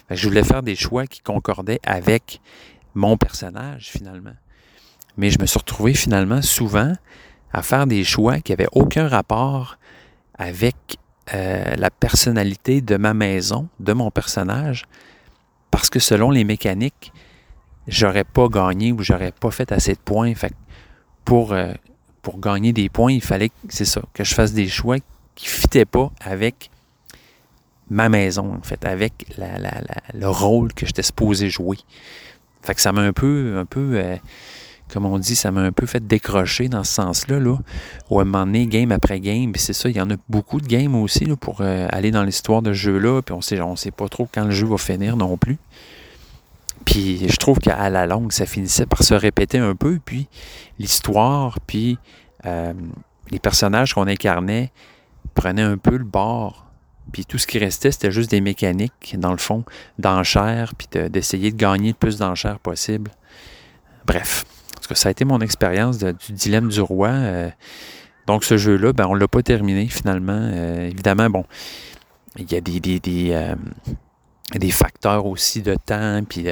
je 0.09 0.27
voulais 0.27 0.43
faire 0.43 0.63
des 0.63 0.75
choix 0.75 1.05
qui 1.05 1.21
concordaient 1.21 1.79
avec 1.85 2.41
mon 2.95 3.17
personnage, 3.17 3.89
finalement. 3.91 4.33
Mais 5.15 5.29
je 5.29 5.39
me 5.39 5.45
suis 5.45 5.59
retrouvé 5.59 5.93
finalement 5.93 6.41
souvent 6.41 6.93
à 7.53 7.61
faire 7.61 7.85
des 7.85 8.03
choix 8.03 8.39
qui 8.39 8.51
n'avaient 8.51 8.69
aucun 8.71 9.07
rapport 9.07 9.77
avec 10.39 10.75
euh, 11.33 11.75
la 11.75 11.91
personnalité 11.91 12.81
de 12.81 12.97
ma 12.97 13.13
maison, 13.13 13.67
de 13.79 13.93
mon 13.93 14.09
personnage, 14.09 14.85
parce 15.71 15.89
que 15.89 15.99
selon 15.99 16.29
les 16.31 16.43
mécaniques, 16.43 17.11
j'aurais 17.87 18.23
pas 18.23 18.47
gagné 18.47 18.91
ou 18.91 19.01
j'aurais 19.01 19.31
pas 19.31 19.51
fait 19.51 19.71
assez 19.71 19.93
de 19.93 19.99
points. 19.99 20.35
Fait 20.35 20.53
pour, 21.25 21.53
euh, 21.53 21.73
pour 22.21 22.39
gagner 22.39 22.73
des 22.73 22.89
points, 22.89 23.11
il 23.11 23.21
fallait, 23.21 23.51
c'est 23.69 23.85
ça, 23.85 24.01
que 24.13 24.23
je 24.23 24.33
fasse 24.33 24.53
des 24.53 24.67
choix 24.67 24.97
qui 25.35 25.45
ne 25.45 25.51
fitaient 25.51 25.85
pas 25.85 26.11
avec 26.19 26.69
ma 27.89 28.09
maison, 28.09 28.55
en 28.55 28.61
fait, 28.61 28.85
avec 28.85 29.13
le 29.37 30.27
rôle 30.27 30.73
que 30.73 30.85
j'étais 30.85 31.03
supposé 31.03 31.49
jouer. 31.49 31.77
Fait 32.61 32.75
que 32.75 32.81
ça 32.81 32.91
m'a 32.91 33.01
un 33.01 33.13
peu, 33.13 33.57
un 33.57 33.65
peu 33.65 33.91
euh, 33.95 34.17
comme 34.91 35.05
on 35.05 35.17
dit, 35.17 35.35
ça 35.35 35.51
m'a 35.51 35.61
un 35.61 35.71
peu 35.71 35.85
fait 35.85 36.05
décrocher 36.05 36.67
dans 36.67 36.83
ce 36.83 36.93
sens-là. 36.93 37.39
Là, 37.39 37.57
où 38.09 38.19
à 38.19 38.23
un 38.23 38.25
moment 38.25 38.45
donné, 38.45 38.67
game 38.67 38.91
après 38.91 39.19
game, 39.19 39.53
c'est 39.55 39.73
ça, 39.73 39.89
il 39.89 39.95
y 39.95 40.01
en 40.01 40.09
a 40.09 40.15
beaucoup 40.27 40.59
de 40.59 40.67
games 40.67 40.95
aussi 40.95 41.25
là, 41.25 41.35
pour 41.35 41.61
euh, 41.61 41.87
aller 41.91 42.11
dans 42.11 42.23
l'histoire 42.23 42.61
de 42.61 42.73
ce 42.73 42.77
jeu-là, 42.77 43.21
puis 43.21 43.33
on 43.33 43.41
sait, 43.41 43.59
on 43.61 43.75
sait 43.75 43.91
pas 43.91 44.07
trop 44.09 44.27
quand 44.31 44.45
le 44.45 44.51
jeu 44.51 44.67
va 44.67 44.77
finir 44.77 45.15
non 45.15 45.37
plus. 45.37 45.57
Puis 46.85 47.29
je 47.29 47.37
trouve 47.37 47.59
qu'à 47.59 47.89
la 47.89 48.05
longue, 48.05 48.31
ça 48.31 48.45
finissait 48.45 48.85
par 48.85 49.03
se 49.03 49.13
répéter 49.13 49.59
un 49.59 49.75
peu, 49.75 49.99
puis 50.03 50.27
l'histoire, 50.79 51.59
puis 51.61 51.97
euh, 52.45 52.73
les 53.29 53.39
personnages 53.39 53.93
qu'on 53.93 54.07
incarnait 54.07 54.71
prenaient 55.35 55.61
un 55.61 55.77
peu 55.77 55.97
le 55.97 56.03
bord. 56.03 56.65
Puis 57.11 57.25
tout 57.25 57.37
ce 57.37 57.47
qui 57.47 57.59
restait, 57.59 57.91
c'était 57.91 58.11
juste 58.11 58.31
des 58.31 58.41
mécaniques, 58.41 59.15
dans 59.17 59.31
le 59.31 59.37
fond, 59.37 59.63
d'enchères, 59.99 60.73
puis 60.75 60.87
d'essayer 61.09 61.51
de, 61.51 61.57
gagner 61.57 61.89
le 61.89 61.95
plus 61.95 62.17
d'enchères 62.17 62.59
possible. 62.59 63.11
Bref, 64.05 64.45
ça 64.93 65.09
a 65.09 65.11
été 65.11 65.25
mon 65.25 65.39
expérience 65.39 65.97
du 65.99 66.33
dilemme 66.33 66.69
du 66.69 66.81
roi. 66.81 67.09
Euh, 67.09 67.49
donc, 68.27 68.43
ce 68.43 68.57
jeu-là, 68.57 68.93
ben, 68.93 69.07
on 69.07 69.15
ne 69.15 69.19
l'a 69.19 69.27
pas 69.27 69.43
terminé 69.43 69.87
finalement. 69.87 70.39
Euh, 70.39 70.89
évidemment, 70.89 71.29
bon, 71.29 71.45
il 72.37 72.51
y 72.51 72.55
a 72.55 72.61
des, 72.61 72.79
des, 72.79 73.31
euh, 73.31 73.55
des, 74.55 74.71
facteurs 74.71 75.25
aussi 75.25 75.61
de 75.61 75.75
temps, 75.75 76.21
puis 76.27 76.45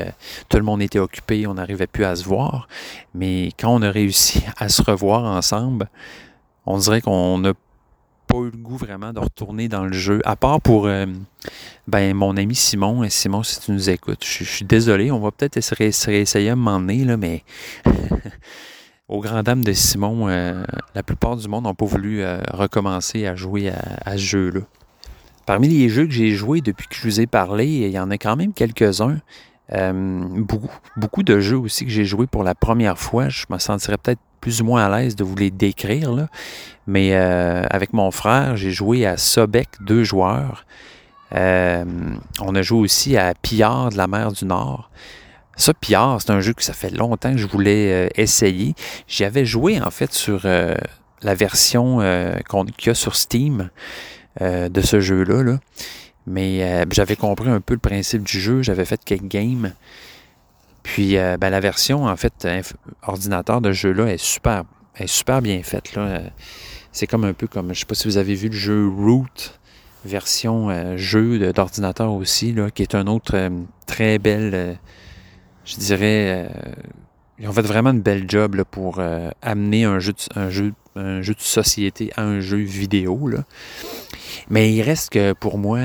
tout 0.49 0.57
le 0.57 0.63
monde 0.63 0.81
était 0.81 0.99
occupé, 0.99 1.47
on 1.47 1.55
n'arrivait 1.55 1.87
plus 1.87 2.05
à 2.05 2.15
se 2.15 2.23
voir. 2.23 2.67
Mais 3.13 3.51
quand 3.59 3.73
on 3.73 3.81
a 3.81 3.91
réussi 3.91 4.43
à 4.57 4.69
se 4.69 4.81
revoir 4.81 5.23
ensemble, 5.23 5.89
on 6.65 6.77
dirait 6.77 7.01
qu'on 7.01 7.43
a 7.45 7.53
pas 8.29 8.37
eu 8.37 8.51
le 8.51 8.57
goût 8.57 8.77
vraiment 8.77 9.11
de 9.11 9.19
retourner 9.19 9.67
dans 9.67 9.85
le 9.85 9.91
jeu, 9.91 10.21
à 10.23 10.35
part 10.35 10.61
pour 10.61 10.85
euh, 10.85 11.07
ben, 11.87 12.13
mon 12.13 12.37
ami 12.37 12.53
Simon. 12.53 13.03
Et 13.03 13.09
Simon, 13.09 13.41
si 13.41 13.59
tu 13.59 13.71
nous 13.71 13.89
écoutes, 13.89 14.23
je, 14.23 14.43
suis 14.43 14.65
désolé, 14.65 15.11
on 15.11 15.19
va 15.19 15.31
peut-être 15.31 15.57
essayer 15.57 16.49
à 16.49 16.55
m'emmener, 16.55 17.05
là, 17.05 17.17
mais 17.17 17.43
au 19.09 19.19
grand 19.19 19.41
dame 19.41 19.63
de 19.63 19.73
Simon, 19.73 20.29
euh, 20.29 20.63
la 20.93 21.01
plupart 21.01 21.37
du 21.37 21.47
monde 21.47 21.63
n'ont 21.63 21.73
pas 21.73 21.85
voulu 21.85 22.21
euh, 22.21 22.39
recommencer 22.53 23.25
à 23.25 23.35
jouer 23.35 23.71
à, 24.05 24.11
ce 24.13 24.17
jeu-là. 24.17 24.61
Parmi 25.47 25.67
les 25.67 25.89
jeux 25.89 26.05
que 26.05 26.13
j'ai 26.13 26.31
joués 26.31 26.61
depuis 26.61 26.87
que 26.87 26.95
je 26.95 27.01
vous 27.01 27.19
ai 27.21 27.25
parlé, 27.25 27.65
il 27.65 27.89
y 27.89 27.99
en 27.99 28.11
a 28.11 28.19
quand 28.19 28.35
même 28.35 28.53
quelques-uns. 28.53 29.17
beaucoup, 29.71 30.69
beaucoup 30.95 31.23
de 31.23 31.39
jeux 31.39 31.57
aussi 31.57 31.85
que 31.85 31.91
j'ai 31.91 32.05
joués 32.05 32.27
pour 32.27 32.43
la 32.43 32.53
première 32.53 32.99
fois. 32.99 33.29
Je 33.29 33.45
me 33.49 33.57
sentirais 33.57 33.97
peut-être 33.97 34.21
plus 34.41 34.61
ou 34.61 34.65
moins 34.65 34.85
à 34.85 34.99
l'aise 34.99 35.15
de 35.15 35.23
vous 35.23 35.35
les 35.35 35.51
décrire. 35.51 36.27
Mais 36.87 37.11
euh, 37.13 37.63
avec 37.69 37.93
mon 37.93 38.11
frère, 38.11 38.57
j'ai 38.57 38.71
joué 38.71 39.05
à 39.05 39.17
Sobek 39.17 39.69
deux 39.81 40.03
joueurs. 40.03 40.65
on 41.31 42.55
a 42.55 42.61
joué 42.61 42.79
aussi 42.79 43.17
à 43.17 43.33
Pillard 43.33 43.89
de 43.89 43.97
la 43.97 44.07
mer 44.07 44.31
du 44.31 44.45
Nord. 44.45 44.89
Ça, 45.55 45.73
Pillard, 45.73 46.21
c'est 46.21 46.31
un 46.31 46.39
jeu 46.39 46.53
que 46.53 46.63
ça 46.63 46.73
fait 46.73 46.89
longtemps 46.89 47.31
que 47.31 47.37
je 47.37 47.47
voulais 47.47 48.09
essayer. 48.15 48.75
J'y 49.07 49.25
avais 49.25 49.45
joué 49.45 49.81
en 49.81 49.91
fait 49.91 50.13
sur 50.13 50.45
la 50.45 51.35
version 51.35 51.99
qu'il 52.77 52.87
y 52.87 52.89
a 52.89 52.93
sur 52.93 53.15
Steam 53.15 53.69
de 54.39 54.81
ce 54.81 55.01
jeu-là. 55.01 55.43
Là. 55.43 55.59
Mais 56.25 56.85
j'avais 56.91 57.17
compris 57.17 57.49
un 57.49 57.59
peu 57.59 57.73
le 57.73 57.79
principe 57.79 58.23
du 58.23 58.39
jeu, 58.39 58.61
j'avais 58.61 58.85
fait 58.85 59.03
quelques 59.03 59.27
games. 59.27 59.73
Puis 60.93 61.15
ben, 61.15 61.49
la 61.49 61.59
version, 61.59 62.05
en 62.05 62.15
fait, 62.15 62.47
ordinateur 63.03 63.61
de 63.61 63.71
jeu-là 63.71 64.07
est 64.07 64.17
super, 64.17 64.63
est 64.95 65.07
super 65.07 65.41
bien 65.41 65.61
faite. 65.63 65.95
Là. 65.95 66.21
C'est 66.91 67.07
comme 67.07 67.23
un 67.23 67.33
peu 67.33 67.47
comme, 67.47 67.73
je 67.73 67.81
sais 67.81 67.85
pas 67.85 67.95
si 67.95 68.07
vous 68.07 68.17
avez 68.17 68.33
vu 68.33 68.49
le 68.49 68.55
jeu 68.55 68.87
Root, 68.87 69.27
version 70.05 70.69
euh, 70.69 70.97
jeu 70.97 71.51
d'ordinateur 71.53 72.11
aussi, 72.11 72.53
là, 72.53 72.71
qui 72.71 72.81
est 72.81 72.95
un 72.95 73.07
autre 73.07 73.35
euh, 73.35 73.49
très 73.85 74.17
belle, 74.17 74.51
euh, 74.53 74.73
je 75.65 75.75
dirais, 75.75 76.49
ils 77.37 77.47
ont 77.47 77.53
fait 77.53 77.61
vraiment 77.61 77.91
une 77.91 78.01
belle 78.01 78.25
job 78.27 78.55
là, 78.55 78.65
pour 78.65 78.99
amener 79.43 79.83
un 79.83 79.99
jeu, 79.99 80.13
de, 80.13 80.39
un, 80.39 80.49
jeu, 80.49 80.73
un 80.95 81.21
jeu 81.21 81.35
de 81.35 81.41
société 81.41 82.11
à 82.15 82.23
un 82.23 82.39
jeu 82.39 82.57
vidéo. 82.57 83.27
Là. 83.27 83.43
Mais 84.49 84.73
il 84.73 84.81
reste 84.81 85.11
que 85.11 85.33
pour 85.33 85.59
moi, 85.59 85.79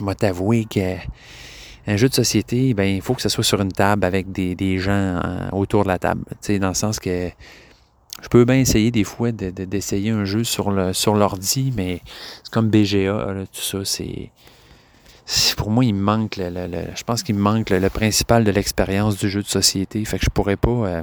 moi 0.00 0.14
t'avouer 0.14 0.66
que 0.66 0.96
un 1.86 1.96
jeu 1.96 2.08
de 2.08 2.14
société, 2.14 2.74
ben 2.74 2.84
il 2.84 3.00
faut 3.00 3.14
que 3.14 3.22
ce 3.22 3.28
soit 3.28 3.44
sur 3.44 3.60
une 3.60 3.72
table 3.72 4.04
avec 4.04 4.30
des, 4.32 4.78
gens 4.78 5.20
autour 5.52 5.84
de 5.84 5.88
la 5.88 5.98
table. 5.98 6.22
Dans 6.60 6.68
le 6.68 6.74
sens 6.74 6.98
que 6.98 7.30
je 8.22 8.28
peux 8.28 8.44
bien 8.44 8.56
essayer 8.56 8.90
des 8.90 9.04
fois 9.04 9.32
d'essayer 9.32 10.10
un 10.10 10.24
jeu 10.24 10.44
sur 10.44 10.70
l'ordi, 10.70 11.72
mais 11.76 12.00
c'est 12.42 12.52
comme 12.52 12.68
BGA, 12.68 13.46
tout 13.52 13.60
ça, 13.60 13.84
c'est. 13.84 14.30
Pour 15.56 15.70
moi, 15.70 15.84
il 15.84 15.94
me 15.94 16.02
manque 16.02 16.36
le, 16.36 16.66
je 16.94 17.04
pense 17.04 17.22
qu'il 17.22 17.36
manque 17.36 17.70
le, 17.70 17.88
principal 17.88 18.42
de 18.42 18.50
l'expérience 18.50 19.16
du 19.16 19.30
jeu 19.30 19.42
de 19.42 19.48
société. 19.48 20.04
Fait 20.04 20.18
que 20.18 20.24
je 20.24 20.30
pourrais. 20.30 20.56
Euh, 20.66 21.02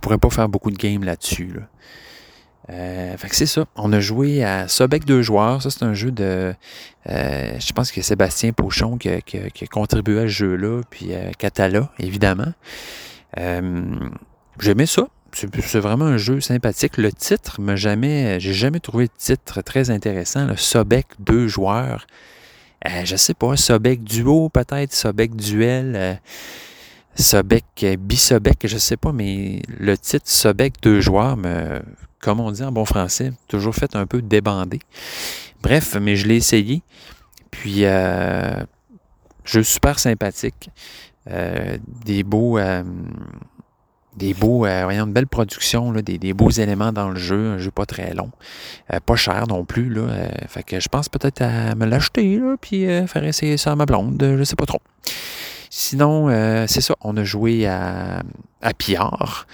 pourrais 0.00 0.18
pas 0.18 0.30
faire 0.30 0.48
beaucoup 0.48 0.70
de 0.70 0.76
games 0.76 1.04
là-dessus. 1.04 1.54
Euh, 2.70 3.16
fait 3.16 3.28
que 3.28 3.36
c'est 3.36 3.46
ça. 3.46 3.64
On 3.76 3.92
a 3.92 4.00
joué 4.00 4.42
à 4.44 4.68
Sobec 4.68 5.04
deux 5.04 5.22
joueurs. 5.22 5.62
Ça, 5.62 5.70
c'est 5.70 5.84
un 5.84 5.94
jeu 5.94 6.10
de. 6.10 6.54
Euh, 7.08 7.58
je 7.60 7.72
pense 7.72 7.92
que 7.92 8.02
Sébastien 8.02 8.52
Pochon 8.52 8.98
qui 8.98 9.08
a, 9.08 9.20
contribué 9.70 10.18
à 10.18 10.22
ce 10.22 10.28
jeu-là, 10.28 10.80
puis 10.90 11.10
Catala, 11.38 11.90
évidemment. 11.98 12.52
J'aimais 14.58 14.86
ça 14.86 15.08
c'est 15.32 15.80
vraiment 15.80 16.06
un 16.06 16.16
jeu 16.16 16.40
sympathique. 16.40 16.96
Le 16.96 17.12
titre, 17.12 17.60
m'a 17.60 17.76
jamais, 17.76 18.40
j'ai 18.40 18.54
jamais 18.54 18.80
trouvé 18.80 19.06
de 19.06 19.12
titre 19.16 19.60
très 19.60 19.90
intéressant. 19.90 20.46
Le 20.46 20.56
Sobek 20.56 21.06
deux 21.18 21.48
joueurs. 21.48 22.06
Euh, 22.86 23.04
je 23.04 23.16
sais 23.16 23.34
pas, 23.34 23.56
Sobek 23.56 24.02
duo 24.02 24.48
peut-être, 24.48 24.92
Sobek 24.92 25.34
duel, 25.34 26.20
euh, 27.18 27.22
Sobek 27.22 27.64
euh, 27.82 27.96
bisobek, 27.96 28.66
je 28.66 28.78
sais 28.78 28.96
pas, 28.96 29.12
mais 29.12 29.62
le 29.78 29.96
titre 29.96 30.28
Sobek 30.28 30.74
deux 30.82 31.00
joueurs 31.00 31.36
me, 31.36 31.82
comme 32.20 32.40
on 32.40 32.50
dit 32.50 32.62
en 32.62 32.72
bon 32.72 32.84
français, 32.84 33.32
toujours 33.48 33.74
fait 33.74 33.94
un 33.96 34.06
peu 34.06 34.22
débandé. 34.22 34.80
Bref, 35.62 35.96
mais 36.00 36.16
je 36.16 36.26
l'ai 36.26 36.36
essayé. 36.36 36.82
Puis 37.50 37.84
jeu 39.44 39.62
super 39.62 39.98
sympathique. 39.98 40.70
des 41.26 42.22
beaux 42.22 42.58
des 44.16 44.34
beaux, 44.34 44.66
euh, 44.66 44.82
voyons, 44.84 45.04
une 45.04 45.12
belle 45.12 45.26
production, 45.26 45.92
là, 45.92 46.02
des, 46.02 46.32
beaux 46.32 46.50
éléments 46.50 46.92
dans 46.92 47.10
le 47.10 47.16
jeu, 47.16 47.52
un 47.52 47.58
jeu 47.58 47.70
pas 47.70 47.86
très 47.86 48.14
long, 48.14 48.30
euh, 48.92 48.98
pas 49.04 49.16
cher 49.16 49.46
non 49.46 49.64
plus, 49.64 49.90
là, 49.90 50.02
euh, 50.02 50.28
fait 50.48 50.62
que 50.62 50.80
je 50.80 50.88
pense 50.88 51.08
peut-être 51.08 51.42
à 51.42 51.74
me 51.74 51.84
l'acheter, 51.84 52.40
puis 52.60 52.86
faire 53.06 53.24
essayer 53.24 53.56
ça 53.56 53.72
à 53.72 53.76
ma 53.76 53.86
blonde, 53.86 54.16
je 54.38 54.42
sais 54.44 54.56
pas 54.56 54.66
trop. 54.66 54.80
Sinon, 55.78 56.28
c'est 56.66 56.80
ça, 56.80 56.94
on 57.02 57.14
a 57.18 57.24
joué 57.24 57.66
à, 57.66 58.22
à 58.62 58.72
Pillard, 58.72 59.46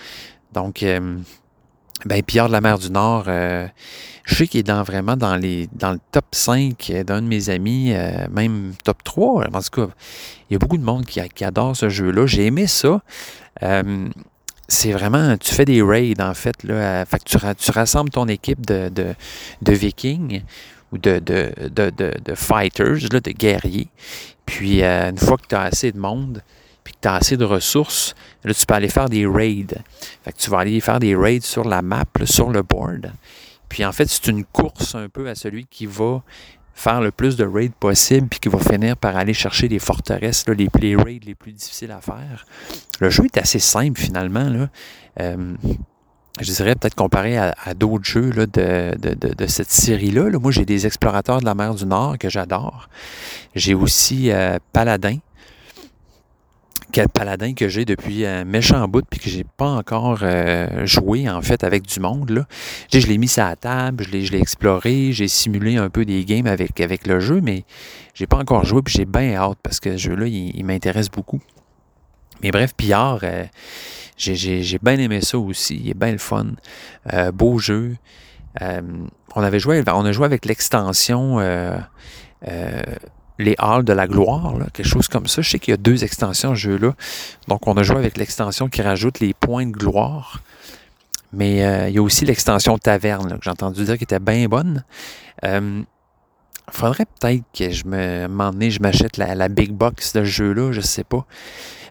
donc, 0.52 0.85
ben, 2.04 2.22
Pillard 2.24 2.46
de 2.46 2.52
la 2.52 2.61
mer 2.61 2.78
du 2.78 2.92
Nord, 2.92 3.24
je 3.26 3.68
sais 4.32 4.46
qu'il 4.46 4.61
est 4.61 4.72
vraiment 4.85 5.16
dans, 5.16 5.35
le 5.35 5.66
top 6.12 6.26
5 6.30 6.92
d'un 7.04 7.22
de 7.22 7.26
mes 7.26 7.50
amis, 7.50 7.92
même 8.30 8.72
top 8.85 9.02
3, 9.02 9.46
en 9.52 9.61
tout 9.62 9.87
cas, 9.87 9.92
il 10.48 10.52
y 10.52 10.54
a 10.54 10.61
beaucoup 10.61 10.78
de 10.78 10.85
monde 10.85 11.06
qui, 11.06 11.44
adore 11.44 11.74
ce 11.74 11.88
jeu-là, 11.88 12.26
j'ai 12.26 12.46
aimé 12.46 12.68
ça, 12.68 13.00
c'est 14.68 14.92
vraiment, 14.92 15.37
tu 15.38 15.52
fais 15.52 15.64
des 15.64 15.82
raids 15.82 16.14
en 16.20 16.35
fait. 16.35 16.54
Tu, 17.24 17.37
rassembles 17.72 18.11
ton 18.11 18.28
équipe 18.28 18.64
de 18.64 19.16
vikings 19.66 20.42
ou 20.92 20.98
de, 20.98 21.18
de, 21.18 21.52
de 21.68 22.35
fighters, 22.35 23.11
là, 23.11 23.20
de 23.20 23.31
guerriers. 23.31 23.88
Puis 24.46 24.83
euh, 24.83 25.11
une 25.11 25.18
fois 25.18 25.37
que 25.37 25.46
tu 25.48 25.55
as 25.55 25.62
assez 25.62 25.92
de 25.92 25.98
monde, 25.98 26.42
puis 26.85 26.94
que 26.94 26.98
tu 27.02 27.09
as 27.09 27.14
assez 27.14 27.37
de 27.37 27.44
ressources, 27.44 28.14
là, 28.44 28.52
tu 28.52 28.66
peux 28.66 28.74
aller 28.74 28.88
faire 28.88 29.09
des 29.09 29.26
raids. 29.26 29.66
Fait 30.24 30.33
que 30.33 30.38
tu 30.38 30.50
vas 30.50 30.59
aller 30.59 30.81
faire 30.81 31.00
des 31.00 31.14
raids 31.14 31.40
sur 31.40 31.64
la 31.64 31.83
map, 31.83 32.05
sur 32.24 32.50
le 32.50 32.62
board. 32.62 33.12
Puis 33.68 33.85
en 33.85 33.92
fait, 33.92 34.09
c'est 34.09 34.26
une 34.26 34.44
course 34.44 34.94
un 34.94 35.09
peu 35.09 35.28
à 35.28 35.35
celui 35.35 35.64
qui 35.64 35.87
va 35.87 36.22
faire 36.74 37.00
le 37.00 37.11
plus 37.11 37.37
de 37.37 37.44
raids 37.44 37.72
possible, 37.78 38.28
puis 38.28 38.40
qui 38.40 38.48
va 38.48 38.59
finir 38.59 38.96
par 38.96 39.16
aller 39.16 39.35
chercher 39.35 39.68
les 39.68 39.78
forteresses, 39.78 40.44
les, 40.48 40.68
les 40.81 40.96
raids 40.96 41.20
les 41.24 41.35
plus 41.35 41.52
difficiles 41.52 41.90
à 41.90 42.00
faire. 42.00 42.46
Le 43.00 43.11
jeu 43.11 43.24
est 43.24 43.38
assez 43.38 43.59
simple 43.59 44.00
finalement. 44.00 44.48
Là. 44.48 44.68
Euh, 45.20 45.55
je 46.40 46.53
dirais 46.53 46.75
peut-être 46.75 46.95
comparé 46.95 47.37
à, 47.37 47.75
d'autres 47.75 48.05
jeux 48.05 48.31
de, 48.31 48.47
de, 48.47 49.14
de, 49.14 49.47
cette 49.47 49.71
série-là. 49.71 50.31
Moi, 50.38 50.51
j'ai 50.51 50.64
des 50.64 50.87
explorateurs 50.87 51.40
de 51.40 51.45
la 51.45 51.55
mer 51.55 51.75
du 51.75 51.85
Nord 51.85 52.16
que 52.18 52.31
j'adore. 52.31 52.88
J'ai 53.55 53.75
aussi 53.75 54.31
euh, 54.31 54.59
Paladin, 54.73 55.18
quel 56.92 57.09
paladin 57.09 57.55
que 57.55 57.68
j'ai 57.68 57.85
depuis 57.85 58.25
un 58.27 58.45
méchant 58.45 58.87
bout 58.87 59.05
puis 59.09 59.18
que 59.18 59.29
j'ai 59.29 59.45
pas 59.45 59.71
encore 59.71 60.21
euh, 60.23 60.87
joué 60.87 61.29
en 61.29 61.40
fait 61.42 61.64
avec 61.64 61.83
du 61.83 61.99
monde. 62.01 62.31
Là. 62.31 62.47
Je, 62.92 63.07
l'ai 63.07 63.18
mis 63.18 63.29
sur 63.29 63.45
la 63.45 63.57
table, 63.57 64.05
je 64.05 64.11
l'ai, 64.11 64.25
je 64.25 64.33
l'ai 64.33 64.40
exploré, 64.40 65.12
j'ai 65.12 65.29
simulé 65.29 65.77
un 65.77 65.88
peu 65.88 66.05
des 66.05 66.25
games 66.25 66.47
avec, 66.47 66.81
avec 66.81 67.07
le 67.07 67.18
jeu, 67.18 67.40
mais 67.42 67.64
j'ai 68.14 68.27
pas 68.27 68.37
encore 68.37 68.64
joué 68.64 68.83
puis 68.83 68.95
j'ai 68.95 69.07
bien 69.07 69.35
hâte 69.35 69.59
parce 69.62 69.81
que 69.81 69.92
ce 69.92 70.03
jeu-là, 70.03 70.27
il, 70.27 70.64
m'intéresse 70.64 71.11
beaucoup. 71.11 71.40
Mais 72.42 72.51
bref, 72.51 72.75
Pillard, 72.77 73.21
euh, 73.23 73.45
j'ai, 74.16 74.79
bien 74.83 74.98
aimé 74.98 75.20
ça 75.20 75.38
aussi. 75.38 75.81
Il 75.83 75.90
est 75.90 75.94
bien 75.94 76.12
le 76.12 76.18
fun. 76.18 76.46
Euh, 77.12 77.33
beau 77.33 77.59
jeu. 77.59 77.96
on 78.61 79.42
avait 79.42 79.61
joué, 79.61 79.83
on 79.87 80.05
a 80.05 80.12
joué 80.12 80.27
avec 80.27 80.44
l'extension 80.44 81.38
les 83.38 83.55
Halles 83.59 83.85
de 83.85 83.92
la 83.92 84.07
gloire, 84.07 84.55
quelque 84.72 84.87
chose 84.87 85.09
comme 85.09 85.27
ça. 85.27 85.42
Je 85.42 85.51
sais 85.51 85.59
qu'il 85.59 85.72
y 85.72 85.75
a 85.75 85.79
deux 85.79 86.05
extensions 86.05 86.55
ce 86.55 86.61
jeu-là. 86.61 86.94
Donc, 87.48 87.66
on 87.66 87.77
a 87.77 87.83
joué 87.83 87.96
avec 87.96 88.16
l'extension 88.16 88.68
qui 88.68 88.83
rajoute 88.83 89.20
les 89.20 89.35
points 89.35 89.66
de 89.66 89.72
gloire. 89.72 90.42
Mais 91.33 91.64
euh, 91.64 91.88
il 91.88 91.94
y 91.94 91.98
a 91.98 92.03
aussi 92.03 92.25
l'extension 92.25 92.77
taverne, 92.79 93.38
que 93.38 93.44
j'ai 93.44 93.51
entendu 93.51 93.85
dire 93.85 93.96
qui 93.96 94.05
était 94.05 94.18
bien 94.18 94.46
bonne. 94.46 94.85
Euh, 95.44 95.83
faudrait 96.70 97.07
peut-être 97.07 97.42
que 97.57 97.70
je 97.70 97.87
me, 97.87 98.29
je 98.70 98.81
m'achète 98.81 99.16
la, 99.16 99.48
big 99.48 99.72
box 99.72 100.12
de 100.12 100.20
ce 100.20 100.25
jeu-là, 100.25 100.72
je 100.72 100.81
sais 100.81 101.05
pas. 101.05 101.27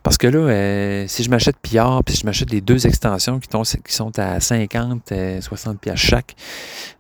Parce 0.04 0.18
que 0.18 0.28
là, 0.28 0.40
euh, 0.40 1.06
si 1.08 1.24
je 1.24 1.30
m'achète 1.30 1.58
Pillard, 1.62 2.04
puis 2.04 2.16
je 2.16 2.26
m'achète 2.26 2.50
les 2.50 2.62
deux 2.62 2.88
extensions 2.88 3.40
qui, 3.40 3.48
qui 3.50 3.94
sont 3.94 4.18
à 4.18 4.40
50, 4.40 5.14
60 5.42 5.80
pièces 5.80 6.00
chaque, 6.00 6.36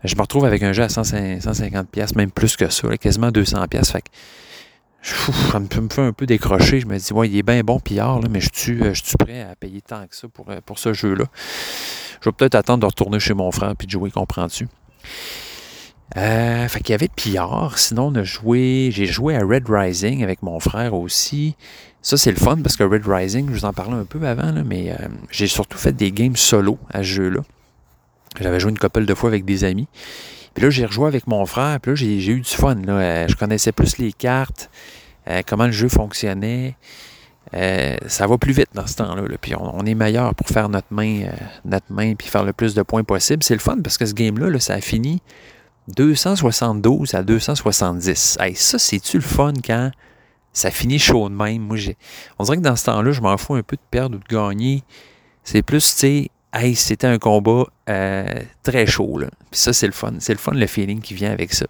je 0.03 0.15
me 0.15 0.21
retrouve 0.21 0.45
avec 0.45 0.61
un 0.61 0.71
jeu 0.71 0.83
à 0.83 0.89
150 0.89 1.89
pièces, 1.89 2.15
même 2.15 2.31
plus 2.31 2.55
que 2.55 2.69
ça, 2.69 2.97
quasiment 2.97 3.31
200 3.31 3.67
pièces. 3.67 3.91
Fait 3.91 4.01
que 4.01 4.09
ça 5.01 5.59
me, 5.59 5.67
fait 5.67 6.01
un 6.01 6.13
peu 6.13 6.25
décrocher. 6.25 6.79
Je 6.79 6.85
me 6.85 6.97
dis, 6.97 7.13
ouais, 7.13 7.27
il 7.27 7.37
est 7.37 7.43
bien 7.43 7.61
bon 7.61 7.79
Pillard, 7.79 8.21
mais 8.29 8.39
je 8.39 8.49
suis, 8.53 8.81
euh, 8.81 8.93
je 8.93 9.17
prêt 9.17 9.41
à 9.41 9.55
payer 9.55 9.81
tant 9.81 10.05
que 10.05 10.15
ça 10.15 10.27
pour, 10.27 10.49
euh, 10.49 10.59
pour 10.65 10.79
ce 10.79 10.93
jeu-là. 10.93 11.25
Je 12.21 12.29
vais 12.29 12.33
peut-être 12.33 12.55
attendre 12.55 12.81
de 12.81 12.85
retourner 12.85 13.19
chez 13.19 13.33
mon 13.33 13.51
frère 13.51 13.75
puis 13.75 13.87
de 13.87 13.91
jouer, 13.91 14.11
comprends-tu? 14.11 14.67
Euh, 16.17 16.67
fait 16.67 16.79
qu'il 16.81 16.91
y 16.91 16.93
avait 16.93 17.07
Pillard. 17.07 17.79
Sinon, 17.79 18.07
on 18.07 18.15
a 18.15 18.23
joué. 18.23 18.89
J'ai 18.91 19.05
joué 19.05 19.35
à 19.35 19.39
Red 19.39 19.67
Rising 19.69 20.23
avec 20.23 20.43
mon 20.43 20.59
frère 20.59 20.93
aussi. 20.93 21.55
Ça, 22.01 22.17
c'est 22.17 22.31
le 22.31 22.37
fun 22.37 22.57
parce 22.63 22.75
que 22.75 22.83
Red 22.83 23.03
Rising, 23.05 23.47
je 23.49 23.53
vous 23.53 23.65
en 23.65 23.73
parlais 23.73 23.95
un 23.95 24.05
peu 24.05 24.25
avant, 24.25 24.51
mais 24.65 24.91
euh, 24.91 25.07
j'ai 25.29 25.47
surtout 25.47 25.77
fait 25.77 25.91
des 25.91 26.11
games 26.11 26.35
solo 26.35 26.79
à 26.91 26.99
ce 26.99 27.03
jeu-là. 27.03 27.41
J'avais 28.39 28.59
joué 28.59 28.71
une 28.71 28.79
couple 28.79 29.05
de 29.05 29.13
fois 29.13 29.29
avec 29.29 29.45
des 29.45 29.63
amis. 29.63 29.87
Puis 30.53 30.63
là, 30.63 30.69
j'ai 30.71 30.85
rejoué 30.85 31.07
avec 31.07 31.27
mon 31.27 31.45
frère, 31.45 31.79
puis 31.79 31.91
là, 31.91 31.95
j'ai 31.95 32.31
eu 32.31 32.41
du 32.41 32.49
fun. 32.49 32.75
Là. 32.75 32.93
Euh, 32.93 33.27
je 33.27 33.35
connaissais 33.35 33.71
plus 33.71 33.99
les 33.99 34.13
cartes, 34.13 34.71
euh, 35.29 35.41
comment 35.45 35.67
le 35.67 35.71
jeu 35.71 35.89
fonctionnait. 35.89 36.75
ça 37.53 38.25
va 38.25 38.37
plus 38.39 38.53
vite 38.53 38.69
dans 38.73 38.87
ce 38.87 38.95
temps-là. 38.95 39.23
Puis 39.39 39.53
on, 39.55 39.85
est 39.85 39.93
meilleur 39.93 40.33
pour 40.33 40.47
faire 40.47 40.69
notre 40.69 40.91
main, 40.91 41.25
notre 41.65 41.91
main, 41.91 42.15
puis 42.15 42.27
faire 42.27 42.43
le 42.43 42.53
plus 42.53 42.73
de 42.73 42.81
points 42.81 43.03
possible. 43.03 43.43
C'est 43.43 43.53
le 43.53 43.59
fun 43.59 43.77
parce 43.83 43.99
que 43.99 44.07
ce 44.07 44.13
game-là, 44.13 44.49
là, 44.49 44.59
ça 44.59 44.73
a 44.73 44.81
fini 44.81 45.21
272 45.89 47.13
à 47.13 47.21
270. 47.21 48.37
Hey, 48.39 48.55
ça, 48.55 48.79
c'est-tu 48.79 49.17
le 49.17 49.23
fun 49.23 49.53
quand 49.63 49.91
ça 50.53 50.71
finit 50.71 50.99
chaud 50.99 51.29
de 51.29 51.35
même. 51.35 51.61
Moi, 51.61 51.77
on 52.39 52.43
dirait 52.43 52.57
que 52.57 52.61
dans 52.61 52.75
ce 52.75 52.85
temps-là, 52.85 53.11
je 53.11 53.21
m'en 53.21 53.37
fous 53.37 53.55
un 53.55 53.63
peu 53.63 53.75
de 53.75 53.81
perdre 53.89 54.17
ou 54.17 54.19
de 54.19 54.27
gagner. 54.27 54.83
C'est 55.43 55.61
plus, 55.61 55.93
tu 55.93 55.99
sais, 55.99 56.31
hey, 56.53 56.75
c'était 56.75 57.07
un 57.07 57.17
combat 57.17 57.65
euh, 57.89 58.25
très 58.63 58.85
chaud. 58.85 59.19
Puis 59.19 59.59
ça, 59.59 59.73
c'est 59.73 59.87
le 59.87 59.93
fun. 59.93 60.13
C'est 60.19 60.33
le 60.33 60.39
fun, 60.39 60.51
le 60.53 60.67
feeling 60.67 61.01
qui 61.01 61.13
vient 61.13 61.31
avec 61.31 61.53
ça. 61.53 61.65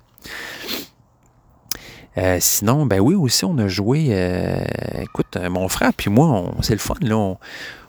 Euh, 2.18 2.38
sinon, 2.42 2.86
ben 2.86 3.00
oui, 3.00 3.16
aussi, 3.16 3.46
on 3.46 3.58
a 3.58 3.68
joué. 3.68 4.08
euh, 4.10 4.64
écoute, 5.02 5.38
mon 5.50 5.70
frère 5.70 5.94
puis 5.94 6.10
moi, 6.10 6.52
c'est 6.62 6.74
le 6.74 6.80
fun. 6.80 6.96
Là, 7.02 7.38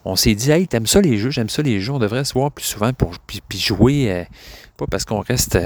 on, 0.05 0.17
s'est 0.17 0.35
dit, 0.35 0.51
hey, 0.51 0.69
t'aimes 0.69 0.87
ça 0.87 1.01
les 1.01 1.17
jeux, 1.17 1.31
j'aime 1.31 1.49
ça 1.49 1.63
les 1.63 1.81
jeux, 1.81 1.93
on 1.93 1.99
devrait 1.99 2.25
se 2.25 2.35
voir 2.35 2.53
plus 2.53 2.65
souvent 2.65 2.93
pour 2.93 3.15
jouer. 3.51 4.27
pas 4.77 4.87
parce 4.87 5.05
qu'on 5.05 5.21
reste. 5.21 5.59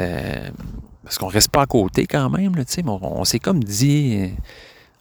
parce 1.02 1.18
qu'on 1.18 1.26
reste 1.26 1.50
pas 1.50 1.62
à 1.62 1.66
côté 1.66 2.06
quand 2.06 2.30
même, 2.30 2.54
là, 2.54 2.62
mais 2.76 2.82
on 2.86 3.24
s'est 3.24 3.40
comme 3.40 3.62
dit. 3.62 4.30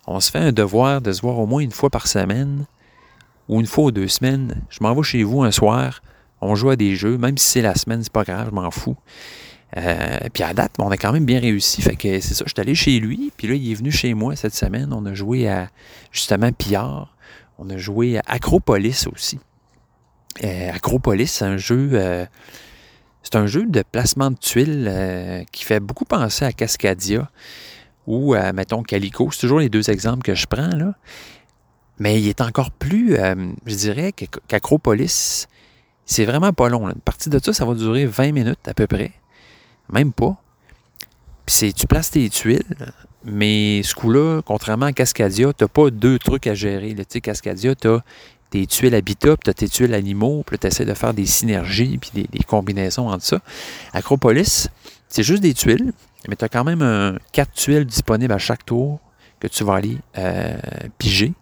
On 0.07 0.19
se 0.19 0.31
fait 0.31 0.39
un 0.39 0.51
devoir 0.51 1.01
de 1.01 1.11
se 1.11 1.21
voir 1.21 1.39
au 1.39 1.47
moins 1.47 1.61
une 1.61 1.71
fois 1.71 1.89
par 1.89 2.07
semaine 2.07 2.65
ou 3.47 3.59
une 3.59 3.65
fois 3.65 3.85
ou 3.85 3.91
deux 3.91 4.07
semaines. 4.07 4.61
Je 4.69 4.79
m'en 4.81 4.93
vais 4.93 5.03
chez 5.03 5.23
vous 5.23 5.43
un 5.43 5.51
soir, 5.51 6.01
on 6.41 6.55
joue 6.55 6.69
à 6.69 6.75
des 6.75 6.95
jeux, 6.95 7.17
même 7.17 7.37
si 7.37 7.47
c'est 7.47 7.61
la 7.61 7.75
semaine, 7.75 8.03
c'est 8.03 8.11
pas 8.11 8.23
grave, 8.23 8.47
je 8.49 8.55
m'en 8.55 8.71
fous. 8.71 8.95
Euh, 9.77 10.19
puis 10.31 10.43
à 10.43 10.53
date, 10.53 10.73
on 10.79 10.89
a 10.89 10.97
quand 10.97 11.11
même 11.11 11.25
bien 11.25 11.39
réussi. 11.39 11.81
Fait 11.81 11.95
que 11.95 12.19
c'est 12.21 12.33
ça, 12.33 12.45
je 12.45 12.51
suis 12.51 12.61
allé 12.61 12.75
chez 12.75 12.99
lui, 12.99 13.31
puis 13.35 13.47
là, 13.47 13.55
il 13.55 13.71
est 13.71 13.75
venu 13.75 13.91
chez 13.91 14.13
moi 14.13 14.35
cette 14.35 14.53
semaine. 14.53 14.93
On 14.93 15.05
a 15.05 15.13
joué 15.13 15.49
à 15.49 15.69
justement 16.11 16.51
Pillard. 16.51 17.15
On 17.57 17.69
a 17.69 17.77
joué 17.77 18.17
à 18.17 18.23
Acropolis 18.27 19.07
aussi. 19.11 19.39
Euh, 20.43 20.71
Acropolis, 20.71 21.31
c'est 21.31 21.45
un 21.45 21.57
jeu. 21.57 21.89
euh, 21.93 22.25
c'est 23.23 23.37
un 23.37 23.47
jeu 23.47 23.65
de 23.65 23.81
placement 23.81 24.29
de 24.29 24.37
tuiles 24.37 25.45
qui 25.51 25.63
fait 25.63 25.79
beaucoup 25.79 26.05
penser 26.05 26.45
à 26.45 26.51
Cascadia 26.51 27.27
ou 28.07 28.33
à, 28.33 28.53
mettons, 28.53 28.83
Calico. 28.83 29.29
C'est 29.31 29.41
toujours 29.41 29.59
les 29.59 29.69
deux 29.69 29.89
exemples 29.89 30.23
que 30.23 30.35
je 30.35 30.45
prends, 30.45 30.75
là. 30.75 30.93
Mais 31.97 32.19
il 32.19 32.27
est 32.27 32.41
encore 32.41 32.71
plus, 32.71 33.15
euh, 33.15 33.35
je 33.65 33.75
dirais, 33.75 34.11
qu'Acropolis, 34.11 35.47
c'est 36.05 36.25
vraiment 36.25 36.51
pas 36.51 36.69
long. 36.69 36.89
Une 36.89 36.95
partie 36.95 37.29
de 37.29 37.39
ça, 37.39 37.53
ça 37.53 37.65
va 37.65 37.73
durer 37.73 38.05
20 38.05 38.31
minutes 38.33 38.67
à 38.67 38.73
peu 38.73 38.85
près. 38.85 39.11
Même 39.91 40.11
pas. 40.11 40.35
Puis 41.45 41.73
tu 41.73 41.87
places 41.87 42.11
tes 42.11 42.27
tuiles, 42.29 42.63
mais 43.23 43.81
ce 43.83 43.95
coup-là, 43.95 44.41
contrairement 44.41 44.87
à 44.87 44.93
Cascadia, 44.93 45.53
tu 45.53 45.63
n'as 45.63 45.67
pas 45.67 45.89
deux 45.89 46.19
trucs 46.19 46.47
à 46.47 46.53
gérer. 46.53 46.93
Tu 46.95 47.03
sais, 47.07 47.21
Cascadia, 47.21 47.75
tu 47.75 47.87
as 47.87 48.03
tes 48.49 48.65
tuiles 48.67 48.95
habitat, 48.95 49.37
puis 49.37 49.45
tu 49.45 49.49
as 49.51 49.53
tes 49.53 49.69
tuiles 49.69 49.93
animaux, 49.93 50.43
puis 50.45 50.57
tu 50.57 50.67
essaies 50.67 50.85
de 50.85 50.93
faire 50.93 51.13
des 51.13 51.25
synergies, 51.25 51.97
puis 51.97 52.11
des, 52.13 52.23
des 52.23 52.43
combinaisons 52.43 53.09
entre 53.09 53.23
ça. 53.23 53.39
Acropolis, 53.93 54.69
c'est 55.07 55.23
juste 55.23 55.41
des 55.41 55.53
tuiles, 55.53 55.93
mais 56.27 56.35
tu 56.35 56.45
as 56.45 56.49
quand 56.49 56.63
même 56.63 56.81
un, 56.81 57.17
quatre 57.31 57.53
tuiles 57.53 57.85
disponibles 57.85 58.33
à 58.33 58.37
chaque 58.37 58.65
tour 58.65 58.99
que 59.39 59.47
tu 59.47 59.63
vas 59.63 59.75
aller 59.75 59.97
euh, 60.17 60.57
piger, 60.97 61.33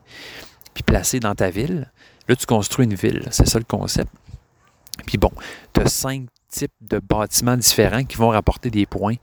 puis 0.74 0.84
placer 0.84 1.19
dans 1.19 1.36
ta 1.36 1.50
ville. 1.50 1.91
Là, 2.28 2.36
tu 2.36 2.46
construis 2.46 2.86
une 2.86 2.96
ville. 2.96 3.28
C'est 3.32 3.48
ça 3.48 3.60
le 3.60 3.65
concept. 3.65 4.12
Puis 5.06 5.17
bon, 5.17 5.32
tu 5.74 5.82
as 5.82 5.88
cinq 5.88 6.28
types 6.50 6.72
de 6.82 7.00
bâtiments 7.00 7.58
différents 7.58 8.04
qui 8.04 8.15
vont 8.17 8.30
rapporter 8.30 8.69
des 8.69 8.86
points 8.86 9.15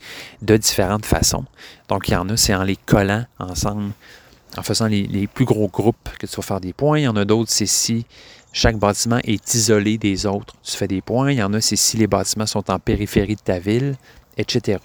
de 0.42 0.56
différentes 0.56 1.06
façons. 1.06 1.44
Donc, 1.88 2.08
il 2.08 2.12
y 2.12 2.16
en 2.16 2.28
a, 2.28 2.36
c'est 2.36 2.54
en 2.54 2.64
les 2.64 2.76
collant 2.76 3.24
ensemble, 3.38 3.92
en 4.56 4.62
faisant 4.62 4.86
les, 4.86 5.06
les 5.06 5.26
plus 5.26 5.44
gros 5.44 5.68
groupes 5.68 6.10
que 6.18 6.26
tu 6.26 6.36
vas 6.36 6.42
faire 6.42 6.60
des 6.60 6.72
points. 6.72 6.98
Il 6.98 7.04
y 7.04 7.08
en 7.08 7.16
a 7.16 7.24
d'autres, 7.24 7.50
c'est 7.50 7.66
si 7.66 8.04
chaque 8.52 8.76
bâtiment 8.76 9.18
est 9.22 9.54
isolé 9.54 9.96
des 9.96 10.26
autres, 10.26 10.54
tu 10.62 10.76
fais 10.76 10.88
des 10.88 11.00
points. 11.00 11.30
Il 11.30 11.38
y 11.38 11.42
en 11.42 11.54
a, 11.54 11.60
c'est 11.60 11.76
si 11.76 11.96
les 11.96 12.08
bâtiments 12.08 12.46
sont 12.46 12.68
en 12.70 12.78
périphérie 12.78 13.36
de 13.36 13.40
ta 13.40 13.58
ville, 13.58 13.96
etc. 14.36 14.78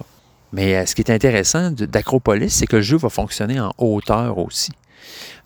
Mais 0.53 0.75
euh, 0.75 0.86
ce 0.86 0.95
qui 0.95 1.01
est 1.01 1.12
intéressant 1.12 1.71
d'Acropolis, 1.71 2.53
c'est 2.53 2.67
que 2.67 2.77
le 2.77 2.81
jeu 2.81 2.97
va 2.97 3.10
fonctionner 3.10 3.60
en 3.60 3.73
hauteur 3.77 4.38
aussi. 4.38 4.71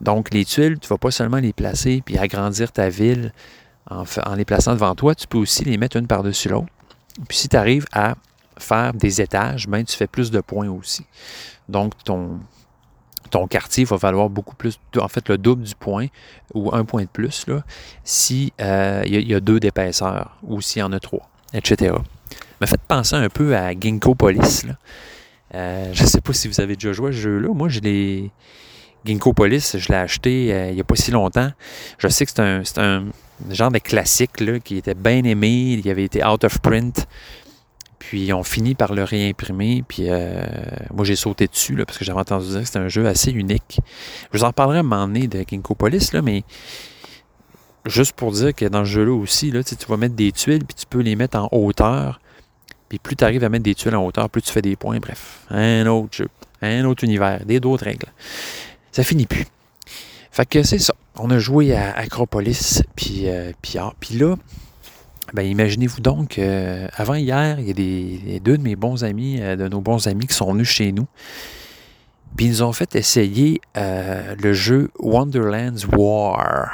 Donc, 0.01 0.33
les 0.33 0.45
tuiles, 0.45 0.79
tu 0.79 0.85
ne 0.85 0.89
vas 0.89 0.97
pas 0.97 1.12
seulement 1.12 1.38
les 1.38 1.53
placer 1.53 2.01
puis 2.05 2.17
agrandir 2.17 2.71
ta 2.71 2.89
ville 2.89 3.33
en, 3.89 4.05
les 4.35 4.45
plaçant 4.45 4.73
devant 4.73 4.95
toi, 4.95 5.15
tu 5.15 5.27
peux 5.27 5.38
aussi 5.38 5.65
les 5.65 5.77
mettre 5.77 5.97
une 5.97 6.07
par-dessus 6.07 6.49
l'autre. 6.49 6.67
Puis 7.27 7.38
si 7.38 7.49
tu 7.49 7.55
arrives 7.55 7.88
à 7.91 8.15
faire 8.57 8.93
des 8.93 9.21
étages, 9.21 9.67
ben, 9.67 9.83
tu 9.83 9.95
fais 9.95 10.07
plus 10.07 10.31
de 10.31 10.41
points 10.41 10.69
aussi. 10.69 11.05
Donc, 11.67 11.93
ton, 12.03 12.39
ton 13.29 13.47
quartier 13.47 13.85
va 13.85 13.97
valoir 13.97 14.29
beaucoup 14.29 14.55
plus, 14.55 14.79
en 14.97 15.07
fait, 15.07 15.27
le 15.29 15.38
double 15.38 15.63
du 15.63 15.75
point 15.75 16.07
ou 16.53 16.73
un 16.73 16.85
point 16.85 17.03
de 17.03 17.07
plus 17.07 17.47
là, 17.47 17.63
euh, 18.62 19.03
y 19.05 19.33
a 19.33 19.39
deux 19.39 19.59
d'épaisseur 19.59 20.38
ou 20.43 20.62
s'il 20.62 20.81
y 20.81 20.83
en 20.83 20.91
a 20.91 20.99
trois, 20.99 21.29
etc. 21.53 21.95
Me 22.61 22.65
fait 22.65 22.81
penser 22.87 23.15
un 23.15 23.29
peu 23.29 23.55
à 23.55 23.71
Ginkgo 23.71 24.15
Police. 24.15 24.65
Euh, 25.55 25.91
je 25.93 26.03
ne 26.03 26.07
sais 26.07 26.21
pas 26.21 26.33
si 26.33 26.47
vous 26.47 26.59
avez 26.61 26.75
déjà 26.75 26.93
joué 26.93 27.09
à 27.09 27.11
ce 27.11 27.17
jeu-là. 27.17 27.49
Moi, 27.53 27.69
je 27.69 27.79
l'ai. 27.79 28.31
Ginkgo 29.05 29.31
Police, 29.31 29.77
je 29.77 29.87
l'ai 29.87 29.95
acheté 29.97 30.53
euh, 30.53 30.69
il 30.69 30.75
n'y 30.75 30.81
a 30.81 30.83
pas 30.83 30.95
si 30.95 31.11
longtemps. 31.11 31.51
Je 31.99 32.07
sais 32.09 32.25
que 32.25 32.31
c'est 32.31 32.77
un, 32.79 33.05
genre 33.49 33.71
de 33.71 33.79
classique 33.79 34.31
qui 34.63 34.77
était 34.77 34.93
bien 34.93 35.23
aimé. 35.23 35.79
Il 35.83 35.89
avait 35.89 36.03
été 36.03 36.23
out 36.25 36.43
of 36.43 36.59
print. 36.59 37.07
Puis 37.97 38.33
on 38.33 38.43
finit 38.43 38.75
par 38.75 38.93
le 38.93 39.03
réimprimer. 39.03 39.83
Puis 39.87 40.05
euh, 40.09 40.43
moi, 40.93 41.05
j'ai 41.05 41.15
sauté 41.15 41.47
dessus 41.47 41.75
parce 41.85 41.97
que 41.97 42.03
j'avais 42.03 42.19
entendu 42.19 42.47
dire 42.47 42.59
que 42.59 42.65
c'était 42.65 42.79
un 42.79 42.89
jeu 42.89 43.07
assez 43.07 43.31
unique. 43.31 43.79
Je 44.33 44.37
vous 44.37 44.43
en 44.43 44.51
parlerai 44.51 44.77
à 44.77 44.79
un 44.81 44.83
moment 44.83 45.07
donné 45.07 45.27
de 45.27 45.45
Ginkgo 45.49 45.75
Police, 45.75 46.11
là, 46.11 46.21
mais 46.21 46.43
juste 47.85 48.13
pour 48.13 48.31
dire 48.31 48.53
que 48.53 48.65
dans 48.65 48.85
ce 48.85 48.89
jeu-là 48.89 49.13
aussi, 49.13 49.51
là, 49.51 49.63
tu 49.63 49.75
vas 49.87 49.97
mettre 49.97 50.15
des 50.15 50.31
tuiles, 50.31 50.65
puis 50.65 50.75
tu 50.75 50.85
peux 50.85 50.99
les 50.99 51.15
mettre 51.15 51.37
en 51.37 51.49
hauteur. 51.51 52.19
Puis 52.89 52.99
plus 52.99 53.15
tu 53.15 53.23
arrives 53.23 53.43
à 53.43 53.49
mettre 53.49 53.63
des 53.63 53.75
tuiles 53.75 53.95
en 53.95 54.05
hauteur, 54.05 54.29
plus 54.29 54.41
tu 54.41 54.51
fais 54.51 54.61
des 54.61 54.75
points. 54.75 54.99
Bref, 54.99 55.41
un 55.49 55.85
autre 55.85 56.15
jeu, 56.15 56.27
un 56.61 56.83
autre 56.85 57.03
univers, 57.03 57.45
des 57.45 57.59
d'autres 57.59 57.85
règles. 57.85 58.07
Ça 58.91 59.03
finit 59.03 59.27
plus. 59.27 59.45
Fait 60.31 60.45
que 60.45 60.63
c'est 60.63 60.79
ça. 60.79 60.93
On 61.17 61.29
a 61.29 61.37
joué 61.37 61.75
à 61.75 61.97
Acropolis, 61.97 62.81
puis 62.95 63.23
euh, 63.25 63.51
ah, 63.77 63.93
là, 64.13 64.35
ben 65.33 65.43
imaginez-vous 65.43 66.01
donc, 66.01 66.39
euh, 66.39 66.87
avant 66.95 67.15
hier, 67.15 67.59
il 67.59 68.31
y 68.31 68.35
a 68.35 68.39
deux 68.39 68.57
de 68.57 68.63
mes 68.63 68.75
bons 68.75 69.03
amis, 69.03 69.39
euh, 69.41 69.55
de 69.55 69.67
nos 69.67 69.81
bons 69.81 70.07
amis 70.07 70.27
qui 70.27 70.33
sont 70.33 70.51
venus 70.51 70.69
chez 70.69 70.91
nous. 70.91 71.07
Puis 72.37 72.45
ils 72.45 72.51
nous 72.51 72.61
ont 72.61 72.73
fait 72.73 72.95
essayer 72.95 73.59
le 73.75 74.53
jeu 74.53 74.91
Wonderland's 74.99 75.85
War. 75.87 76.71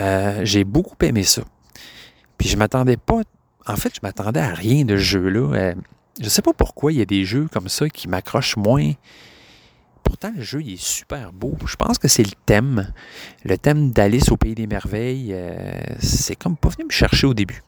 Euh, 0.00 0.40
J'ai 0.44 0.64
beaucoup 0.64 0.96
aimé 1.02 1.22
ça. 1.22 1.42
Puis 2.36 2.48
je 2.48 2.56
m'attendais 2.56 2.96
pas. 2.96 3.22
En 3.66 3.76
fait, 3.76 3.92
je 3.94 4.00
m'attendais 4.02 4.40
à 4.40 4.54
rien 4.54 4.84
de 4.84 4.96
ce 4.96 5.02
jeu-là. 5.02 5.54
Euh, 5.54 5.74
je 6.20 6.28
sais 6.28 6.42
pas 6.42 6.52
pourquoi 6.52 6.92
il 6.92 6.98
y 6.98 7.02
a 7.02 7.04
des 7.04 7.24
jeux 7.24 7.48
comme 7.52 7.68
ça 7.68 7.88
qui 7.88 8.08
m'accrochent 8.08 8.56
moins. 8.56 8.92
Pourtant, 10.02 10.32
le 10.34 10.42
jeu 10.42 10.62
il 10.62 10.74
est 10.74 10.82
super 10.82 11.32
beau. 11.32 11.56
Je 11.66 11.76
pense 11.76 11.98
que 11.98 12.08
c'est 12.08 12.22
le 12.22 12.32
thème. 12.46 12.92
Le 13.44 13.58
thème 13.58 13.90
d'Alice 13.92 14.30
au 14.30 14.36
Pays 14.36 14.54
des 14.54 14.66
Merveilles. 14.66 15.32
euh, 15.32 15.72
c'est 16.00 16.36
comme 16.36 16.56
pas 16.56 16.70
venu 16.70 16.86
me 16.86 16.90
chercher 16.90 17.26
au 17.26 17.34
début. 17.34 17.62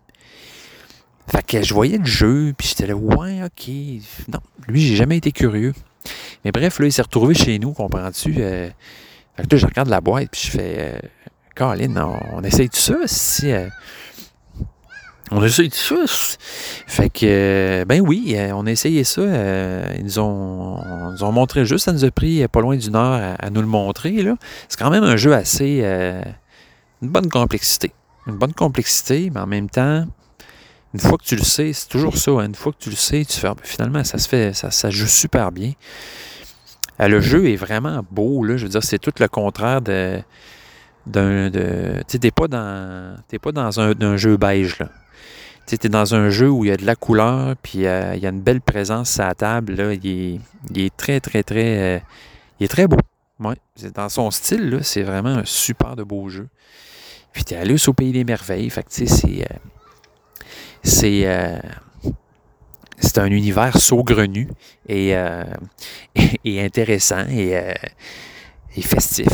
Fait 1.28 1.46
que 1.46 1.62
je 1.62 1.74
voyais 1.74 1.98
le 1.98 2.04
jeu, 2.06 2.54
puis 2.56 2.66
j'étais 2.68 2.86
là, 2.86 2.96
ouais, 2.96 3.42
ok. 3.44 3.68
Non, 4.32 4.40
lui, 4.66 4.80
j'ai 4.80 4.96
jamais 4.96 5.18
été 5.18 5.30
curieux. 5.32 5.74
Mais 6.44 6.50
bref, 6.50 6.78
là, 6.80 6.86
il 6.86 6.92
s'est 6.92 7.02
retrouvé 7.02 7.34
chez 7.34 7.58
nous, 7.58 7.72
comprends-tu? 7.72 8.34
Euh, 8.38 8.70
fait 9.36 9.46
que 9.46 9.54
là, 9.54 9.60
je 9.60 9.66
regarde 9.66 9.88
la 9.88 10.00
boîte, 10.00 10.30
puis 10.32 10.40
je 10.46 10.50
fais, 10.50 11.00
Caroline, 11.60 12.02
on, 12.32 12.42
essaye 12.42 12.70
tout 12.70 12.80
ça, 12.80 12.94
euh, 13.44 13.68
on 15.30 15.44
essaye 15.44 15.68
tout 15.68 15.76
ça. 15.76 16.38
Fait 16.86 17.10
que, 17.10 17.26
euh, 17.26 17.84
ben 17.84 18.00
oui, 18.00 18.32
euh, 18.34 18.52
on 18.54 18.64
a 18.64 18.70
essayé 18.70 19.04
ça. 19.04 19.20
ils, 19.94 20.02
nous 20.02 20.18
ont, 20.20 20.78
ont 21.20 21.32
montré 21.32 21.66
juste, 21.66 21.84
ça 21.84 21.92
nous 21.92 22.06
a 22.06 22.10
pris 22.10 22.48
pas 22.48 22.62
loin 22.62 22.76
d'une 22.78 22.96
heure 22.96 23.36
à, 23.38 23.50
nous 23.50 23.60
le 23.60 23.66
montrer. 23.66 24.26
C'est 24.70 24.78
quand 24.78 24.88
même 24.88 25.04
un 25.04 25.18
jeu 25.18 25.34
assez. 25.34 25.84
une 27.02 27.08
bonne 27.10 27.28
complexité. 27.28 27.92
Une 28.26 28.36
bonne 28.36 28.54
complexité, 28.54 29.28
mais 29.28 29.40
en 29.40 29.46
même 29.46 29.68
temps, 29.68 30.06
une 30.94 31.00
fois 31.00 31.18
que 31.18 31.24
tu 31.24 31.36
le 31.36 31.44
sais, 31.44 31.74
c'est 31.74 31.88
toujours 31.88 32.16
ça. 32.16 32.30
hein, 32.30 32.46
une 32.46 32.54
fois 32.54 32.72
que 32.72 32.78
tu 32.78 32.88
le 32.88 32.96
sais, 32.96 33.22
tu 33.26 33.38
fais 33.38 33.48
ah, 33.48 33.54
ben, 33.54 33.64
finalement, 33.64 34.02
ça 34.02 34.16
se 34.16 34.26
fait, 34.30 34.54
ça, 34.54 34.88
joue 34.88 35.06
super 35.06 35.52
bien. 35.52 35.72
Le 36.98 37.20
jeu 37.20 37.50
est 37.50 37.56
vraiment 37.56 38.02
beau. 38.10 38.44
Là, 38.44 38.56
je 38.56 38.62
veux 38.62 38.70
dire, 38.70 38.82
c'est 38.82 38.98
tout 38.98 39.12
le 39.20 39.28
contraire 39.28 39.82
de. 39.82 40.22
D'un 41.06 41.50
tu 41.50 41.58
sais 42.06 42.18
t'es 42.18 42.30
pas 42.30 42.48
dans 42.48 43.16
t'es 43.28 43.38
pas 43.38 43.52
dans 43.52 43.80
un, 43.80 44.16
jeu 44.16 44.36
beige 44.36 44.78
là. 44.78 44.88
Tu 45.66 45.76
es 45.76 45.88
dans 45.88 46.14
un 46.14 46.30
jeu 46.30 46.50
où 46.50 46.64
il 46.64 46.68
y 46.68 46.72
a 46.72 46.76
de 46.76 46.84
la 46.84 46.96
couleur 46.96 47.54
puis 47.62 47.86
euh, 47.86 48.14
il 48.16 48.22
y 48.22 48.26
a 48.26 48.30
une 48.30 48.40
belle 48.40 48.60
présence 48.60 49.18
à 49.20 49.28
la 49.28 49.34
table 49.34 49.74
là. 49.74 49.94
Il 49.94 50.40
est, 50.76 50.96
très 50.96 51.20
très 51.20 51.42
très 51.42 51.78
euh, 51.78 51.98
il 52.58 52.64
est 52.64 52.68
très 52.68 52.86
beau. 52.86 52.98
Ouais 53.38 53.56
dans 53.94 54.08
son 54.08 54.30
style 54.30 54.80
c'est 54.82 55.02
vraiment 55.02 55.30
un 55.30 55.44
super 55.44 55.96
de 55.96 56.02
beau 56.02 56.28
jeu. 56.28 56.48
Puis 57.32 57.44
t'es 57.44 57.56
allé 57.56 57.76
au 57.88 57.92
pays 57.92 58.12
des 58.12 58.24
merveilles 58.24 58.70
fait 58.70 58.86
tu 58.88 59.06
sais 59.06 59.46
c'est 60.82 61.26
euh, 61.26 61.58
c'est 62.98 63.18
un 63.18 63.26
univers 63.26 63.78
saugrenu 63.78 64.48
et, 64.88 65.14
intéressant 66.44 67.26
et 67.28 68.82
festif. 68.82 69.28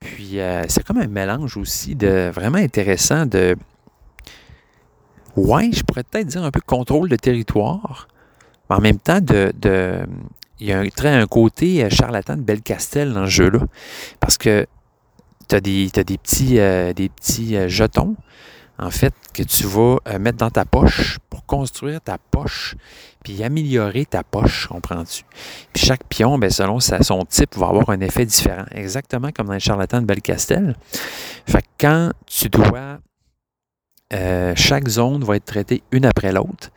Puis 0.00 0.40
euh, 0.40 0.64
c'est 0.68 0.84
comme 0.84 0.98
un 0.98 1.06
mélange 1.06 1.56
aussi 1.56 1.94
de 1.94 2.30
vraiment 2.32 2.58
intéressant 2.58 3.26
de 3.26 3.56
ouais, 5.36 5.70
je 5.72 5.82
pourrais 5.82 6.04
peut-être 6.04 6.26
dire 6.26 6.44
un 6.44 6.50
peu 6.50 6.60
contrôle 6.60 7.08
de 7.08 7.16
territoire, 7.16 8.08
mais 8.68 8.76
en 8.76 8.80
même 8.80 8.98
temps 8.98 9.20
de, 9.20 9.52
il 10.58 10.66
y 10.66 10.72
a 10.72 10.78
un, 10.78 10.88
très, 10.88 11.10
un 11.10 11.26
côté 11.26 11.88
charlatan 11.90 12.36
de 12.36 12.42
Belcastel 12.42 13.12
dans 13.12 13.26
ce 13.26 13.30
jeu-là. 13.30 13.60
Parce 14.20 14.38
que 14.38 14.66
tu 15.48 15.54
as 15.54 15.60
des, 15.60 15.90
euh, 16.58 16.92
des 16.92 17.08
petits 17.08 17.56
euh, 17.56 17.68
jetons 17.68 18.16
en 18.78 18.90
fait, 18.90 19.14
que 19.32 19.42
tu 19.42 19.64
vas 19.64 19.96
euh, 20.06 20.18
mettre 20.18 20.38
dans 20.38 20.50
ta 20.50 20.64
poche 20.64 21.18
pour 21.30 21.46
construire 21.46 22.00
ta 22.00 22.18
poche, 22.18 22.74
puis 23.24 23.42
améliorer 23.42 24.04
ta 24.04 24.22
poche, 24.22 24.66
comprends-tu? 24.66 25.24
Puis 25.72 25.86
chaque 25.86 26.04
pion, 26.04 26.38
bien, 26.38 26.50
selon 26.50 26.78
son 26.80 27.24
type, 27.24 27.56
va 27.56 27.68
avoir 27.68 27.90
un 27.90 28.00
effet 28.00 28.26
différent, 28.26 28.66
exactement 28.70 29.30
comme 29.34 29.46
dans 29.46 29.54
les 29.54 29.60
charlatans 29.60 30.00
de 30.00 30.06
Belcastel. 30.06 30.76
Fait 31.46 31.62
que 31.62 31.68
quand 31.80 32.10
tu 32.26 32.48
dois, 32.48 32.98
euh, 34.12 34.52
chaque 34.54 34.88
zone 34.88 35.24
va 35.24 35.36
être 35.36 35.46
traitée 35.46 35.82
une 35.90 36.04
après 36.04 36.32
l'autre 36.32 36.70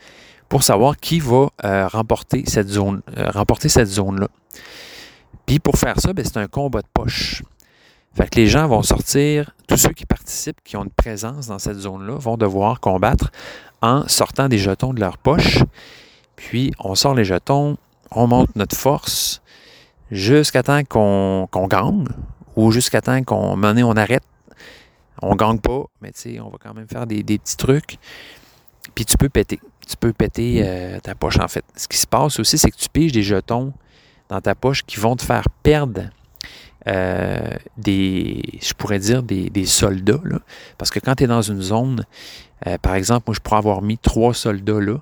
pour 0.48 0.64
savoir 0.64 0.98
qui 0.98 1.20
va 1.20 1.50
euh, 1.64 1.88
remporter 1.88 2.44
cette 2.48 2.70
zone, 2.70 3.02
remporter 3.16 3.70
cette 3.70 3.88
zone-là. 3.88 4.28
Puis 5.46 5.60
pour 5.60 5.78
faire 5.78 6.00
ça, 6.00 6.14
ben, 6.14 6.26
c'est 6.26 6.38
un 6.38 6.48
combat 6.48 6.82
de 6.82 6.88
poche. 6.94 7.44
Fait 8.14 8.30
que 8.30 8.36
les 8.36 8.48
gens 8.48 8.68
vont 8.68 8.82
sortir, 8.82 9.52
tous 9.68 9.78
ceux 9.78 9.92
qui 9.94 10.06
participent, 10.06 10.62
qui 10.64 10.76
ont 10.78 10.84
une 10.84 10.90
présence 10.90 11.48
dans 11.48 11.60
cette 11.60 11.78
zone-là, 11.78 12.16
vont 12.18 12.38
devoir 12.38 12.80
combattre 12.80 13.32
en 13.82 14.08
sortant 14.08 14.50
des 14.50 14.58
jetons 14.58 14.94
de 14.94 15.00
leur 15.00 15.18
poche. 15.18 15.60
Puis 16.36 16.72
on 16.80 16.96
sort 16.96 17.16
les 17.16 17.24
jetons, 17.24 17.78
on 18.12 18.28
monte 18.28 18.56
notre 18.56 18.76
force 18.76 19.42
jusqu'à 20.12 20.64
temps 20.64 20.84
qu'on 20.84 21.68
gagne 21.68 22.06
ou 22.56 22.72
jusqu'à 22.72 23.02
temps 23.02 23.24
qu'on 23.24 23.62
on 23.62 23.96
arrête. 23.96 24.24
On 25.22 25.36
gagne 25.36 25.60
pas, 25.60 25.84
mais 26.02 26.12
tu 26.12 26.22
sais, 26.22 26.40
on 26.40 26.50
va 26.50 26.58
quand 26.62 26.74
même 26.74 26.88
faire 26.88 27.06
des, 27.06 27.24
petits 27.24 27.58
trucs. 27.58 27.98
Puis 28.96 29.06
tu 29.06 29.18
peux 29.18 29.30
péter. 29.30 29.60
Tu 29.88 29.98
peux 29.98 30.14
péter 30.14 30.62
euh, 30.64 31.00
ta 31.00 31.14
poche 31.14 31.40
en 31.40 31.48
fait. 31.48 31.66
Ce 31.76 31.88
qui 31.88 31.98
se 31.98 32.08
passe 32.08 32.40
aussi, 32.40 32.58
c'est 32.58 32.72
que 32.72 32.78
tu 32.78 32.90
piges 32.90 33.12
des 33.12 33.24
jetons 33.24 33.74
dans 34.30 34.40
ta 34.40 34.56
poche 34.56 34.84
qui 34.84 34.98
vont 34.98 35.16
te 35.16 35.24
faire 35.24 35.46
perdre 35.64 36.04
euh, 36.88 37.50
des, 37.78 38.42
je 38.62 38.74
pourrais 38.74 39.00
dire, 39.00 39.22
des, 39.24 39.66
soldats. 39.66 40.22
Parce 40.78 40.92
que 40.92 41.00
quand 41.00 41.16
tu 41.16 41.26
es 41.26 41.28
dans 41.28 41.42
une 41.42 41.62
zone, 41.62 42.06
euh, 42.68 42.78
par 42.78 42.96
exemple, 42.96 43.26
moi, 43.28 43.36
je 43.36 43.42
pourrais 43.42 43.58
avoir 43.58 43.82
mis 43.82 43.98
trois 43.98 44.34
soldats 44.34 44.80
là, 44.80 45.02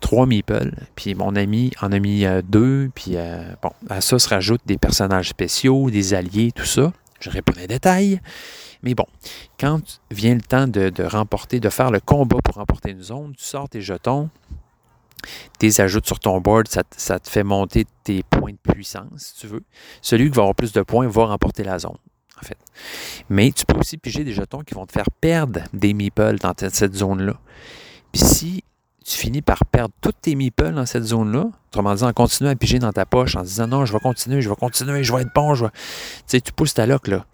trois 0.00 0.26
meeples, 0.26 0.72
puis 0.96 1.14
mon 1.14 1.36
ami 1.36 1.70
en 1.80 1.92
a 1.92 1.98
mis 1.98 2.24
euh, 2.24 2.42
deux, 2.42 2.90
puis 2.94 3.16
bon, 3.62 3.70
à 3.88 4.00
ça 4.00 4.18
se 4.18 4.28
rajoutent 4.28 4.66
des 4.66 4.78
personnages 4.78 5.28
spéciaux, 5.28 5.90
des 5.90 6.14
alliés, 6.14 6.50
tout 6.52 6.64
ça. 6.64 6.92
Je 7.20 7.30
réponds 7.30 7.52
les 7.56 7.68
détails. 7.68 8.20
Mais 8.82 8.94
bon, 8.94 9.06
quand 9.60 9.80
vient 10.10 10.34
le 10.34 10.40
temps 10.40 10.66
de 10.66 11.04
remporter, 11.04 11.60
de 11.60 11.68
faire 11.68 11.92
le 11.92 12.00
combat 12.00 12.38
pour 12.42 12.56
remporter 12.56 12.90
une 12.90 13.02
zone, 13.02 13.32
tu 13.36 13.44
sors 13.44 13.68
tes 13.68 13.80
jetons, 13.80 14.28
tes 15.58 15.80
ajoutes 15.80 16.06
sur 16.06 16.18
ton 16.20 16.40
board, 16.40 16.68
ça, 16.68 17.18
te 17.18 17.28
fait 17.28 17.44
monter 17.44 17.86
tes 18.04 18.22
points 18.22 18.52
de 18.52 18.72
puissance, 18.72 19.08
si 19.16 19.40
tu 19.40 19.46
veux. 19.46 19.62
Celui 20.00 20.30
qui 20.30 20.36
va 20.36 20.42
avoir 20.42 20.54
plus 20.54 20.72
de 20.72 20.82
points 20.82 21.06
va 21.08 21.26
remporter 21.26 21.64
la 21.64 21.78
zone, 21.78 21.96
en 22.40 22.44
fait. 22.44 22.58
Mais 23.28 23.52
tu 23.52 23.64
peux 23.64 23.78
aussi 23.78 23.98
piger 23.98 24.24
des 24.24 24.32
jetons 24.32 24.60
qui 24.60 24.74
vont 24.74 24.86
te 24.86 24.92
faire 24.92 25.10
perdre 25.20 25.60
des 25.72 25.94
meeples 25.94 26.38
dans 26.38 26.52
cette 26.56 26.94
zone-là. 26.94 27.34
Puis 28.12 28.22
si 28.22 28.64
tu 29.04 29.16
finis 29.16 29.42
par 29.42 29.64
perdre 29.64 29.94
toutes 30.00 30.20
tes 30.20 30.34
meeples 30.34 30.74
dans 30.74 30.86
cette 30.86 31.04
zone-là, 31.04 31.46
autrement 31.68 31.94
dit, 31.94 32.04
en 32.04 32.12
continuant 32.12 32.50
à 32.50 32.56
piger 32.56 32.78
dans 32.78 32.92
ta 32.92 33.04
poche, 33.06 33.36
en 33.36 33.42
disant 33.42 33.66
non, 33.66 33.84
je 33.84 33.92
vais 33.92 34.00
continuer, 34.00 34.40
je 34.42 34.48
vais 34.48 34.56
continuer, 34.56 35.02
je 35.02 35.12
vais 35.12 35.22
être 35.22 35.34
bon. 35.34 35.54
Tu 35.54 35.64
sais, 36.26 36.40
tu 36.40 36.52
pousses 36.52 36.74
ta 36.74 36.86
loc, 36.86 37.08
là. 37.08 37.26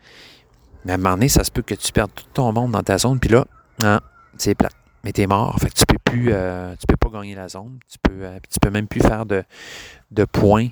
Mais 0.85 0.93
à 0.93 0.95
un 0.95 0.99
moment 0.99 1.15
donné, 1.15 1.29
ça 1.29 1.45
se 1.45 1.51
peut 1.51 1.63
que 1.63 1.75
tu 1.75 1.93
perdes 1.93 2.13
tout 2.15 2.25
ton 2.33 2.53
monde 2.53 2.73
dans 2.73 2.83
ta 2.83 2.99
zone, 2.99 3.19
puis 3.19 3.31
là, 3.31 3.47
hein, 3.83 4.01
c'est 4.39 4.55
plat 4.55 4.71
mais 5.05 5.13
tu 5.13 5.23
es 5.23 5.27
mort. 5.27 5.57
Fait 5.61 5.71
tu 5.71 5.85
peux 5.87 5.99
plus, 5.99 6.29
euh, 6.33 6.75
tu 6.79 6.87
peux 6.87 6.97
pas 6.97 7.09
gagner 7.11 7.35
la 7.35 7.49
zone. 7.49 7.79
Tu 7.91 7.99
peux, 8.03 8.25
euh, 8.25 8.39
tu 8.51 8.59
peux 8.61 8.71
même 8.71 8.87
plus 8.87 9.01
faire 9.01 9.27
de, 9.27 9.45
points 10.33 10.69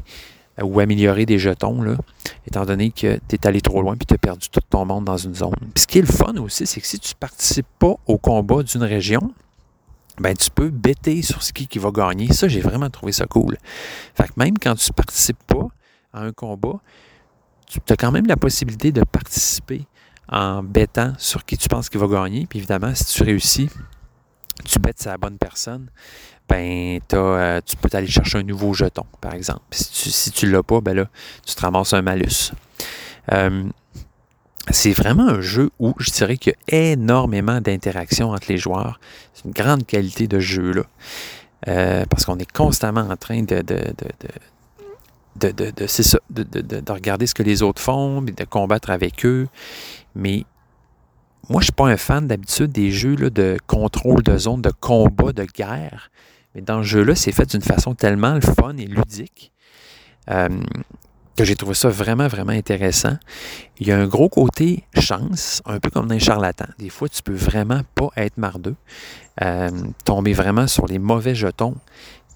euh, 0.59 0.65
ou 0.65 0.81
améliorer 0.81 1.27
des 1.27 1.39
jetons, 1.39 1.83
là, 1.83 1.97
étant 2.47 2.65
donné 2.65 2.91
que 2.91 3.19
tu 3.29 3.37
es 3.37 3.47
allé 3.47 3.61
trop 3.61 3.83
loin 3.83 3.95
et 3.95 4.05
tu 4.05 4.15
as 4.15 4.19
perdu 4.19 4.49
tout 4.49 4.61
ton 4.69 4.85
monde 4.85 5.05
dans 5.05 5.17
une 5.17 5.35
zone. 5.35 5.55
Puis 5.75 5.83
ce 5.83 5.87
qui 5.87 5.99
est 5.99 6.03
le 6.03 6.07
fun 6.07 6.37
aussi, 6.37 6.67
c'est 6.67 6.81
que 6.81 6.87
si 6.87 6.99
tu 6.99 7.15
participes 7.15 7.67
pas 7.79 7.95
au 8.07 8.19
combat 8.19 8.63
d'une 8.63 8.83
région, 8.83 9.33
ben 10.19 10.35
tu 10.35 10.51
peux 10.51 10.71
bêter 10.71 11.21
sur 11.23 11.43
ce 11.43 11.53
qui, 11.53 11.67
qui 11.67 11.79
va 11.79 11.91
gagner. 11.91 12.33
Ça, 12.33 12.49
j'ai 12.49 12.61
vraiment 12.61 12.89
trouvé 12.89 13.13
ça 13.13 13.27
cool. 13.27 13.59
Fait 14.15 14.29
que 14.29 14.33
même 14.37 14.59
quand 14.59 14.75
tu 14.75 14.93
participes 14.93 15.43
pas 15.47 15.69
à 16.13 16.23
un 16.23 16.33
combat, 16.33 16.81
tu 17.67 17.81
as 17.91 17.97
quand 17.97 18.13
même 18.13 18.27
la 18.27 18.37
possibilité 18.37 18.93
de 18.93 19.03
participer 19.05 19.87
en 20.29 20.63
bêtant 20.63 21.13
sur 21.19 21.45
qui 21.45 21.57
tu 21.57 21.69
penses 21.69 21.89
qu'il 21.89 22.01
va 22.01 22.07
gagner. 22.07 22.47
Puis 22.47 22.59
évidemment, 22.59 22.95
si 22.95 23.05
tu 23.05 23.23
réussis, 23.23 23.69
tu 24.65 24.79
bêtes 24.79 25.05
la 25.05 25.19
bonne 25.19 25.39
personne, 25.39 25.89
ben 26.49 27.01
euh, 27.13 27.61
tu 27.65 27.77
peux 27.77 27.89
aller 27.93 28.07
chercher 28.07 28.39
un 28.39 28.43
nouveau 28.43 28.73
jeton, 28.73 29.05
par 29.21 29.35
exemple. 29.35 29.63
si 29.71 30.31
tu 30.31 30.47
ne 30.47 30.53
l'as 30.53 30.63
pas, 30.63 30.81
ben 30.81 30.95
là, 30.95 31.09
tu 31.45 31.55
te 31.55 31.61
ramasses 31.61 31.93
un 31.93 32.03
malus. 32.03 32.53
Euh, 33.33 33.65
c'est 34.71 34.93
vraiment 34.93 35.29
un 35.29 35.41
jeu 35.41 35.71
où 35.79 35.95
je 35.99 36.11
dirais 36.11 36.37
qu'il 36.37 36.53
y 36.53 36.75
a 36.75 36.93
énormément 36.93 37.61
d'interactions 37.61 38.31
entre 38.31 38.47
les 38.49 38.59
joueurs. 38.59 39.01
C'est 39.33 39.45
une 39.45 39.53
grande 39.53 39.87
qualité 39.87 40.27
de 40.27 40.41
jeu 40.41 40.73
là. 40.73 40.83
Euh, 41.69 42.05
parce 42.07 42.25
qu'on 42.25 42.39
est 42.39 42.51
constamment 42.51 43.09
en 43.09 43.17
train 43.17 43.43
de, 43.43 43.63
de, 43.63 43.73
regarder 46.93 47.27
ce 47.27 47.35
que 47.35 47.43
les 47.43 47.63
autres 47.63 47.81
font, 47.81 48.23
de 48.23 48.45
combattre 48.45 48.91
avec 48.91 49.25
eux. 49.25 49.49
Mais 50.15 50.45
moi, 51.49 51.61
je 51.61 51.65
ne 51.65 51.65
suis 51.65 51.73
pas 51.73 51.87
un 51.87 51.97
fan 51.97 52.27
d'habitude 52.27 52.73
des 52.73 52.91
jeux 52.91 53.17
de 53.17 53.57
contrôle 53.67 54.23
de 54.23 54.37
zone, 54.37 54.63
de 54.63 54.73
combat, 54.81 55.33
de 55.33 55.45
guerre. 55.45 56.11
Mais 56.55 56.61
dans 56.61 56.83
ce 56.83 56.89
jeu-là, 56.89 57.15
c'est 57.15 57.33
fait 57.33 57.49
d'une 57.51 57.63
façon 57.63 57.95
tellement 57.95 58.35
le 58.35 58.41
fun 58.41 58.77
et 58.79 58.87
ludique 58.87 59.53
euh, 60.31 60.49
que 61.37 61.45
j'ai 61.45 61.55
trouvé 61.55 61.75
ça 61.75 61.89
vraiment, 61.89 62.29
vraiment 62.29 62.53
intéressant. 62.53 63.17
Il 63.79 63.87
y 63.87 63.93
a 63.93 63.99
un 63.99 64.07
gros 64.07 64.29
côté 64.29 64.85
chance, 64.99 65.63
un 65.67 65.79
peu 65.79 65.91
comme 65.91 66.09
dans 66.09 66.15
les 66.15 66.21
charlatans. 66.21 66.69
Des 66.79 66.89
fois, 66.89 67.09
tu 67.09 67.23
peux 67.23 67.35
vraiment 67.35 67.83
pas 67.95 68.09
être 68.17 68.39
mardeux, 68.39 68.77
euh, 69.43 69.71
tomber 70.05 70.33
vraiment 70.33 70.67
sur 70.67 70.87
les 70.87 70.99
mauvais 70.99 71.35
jetons. 71.35 71.77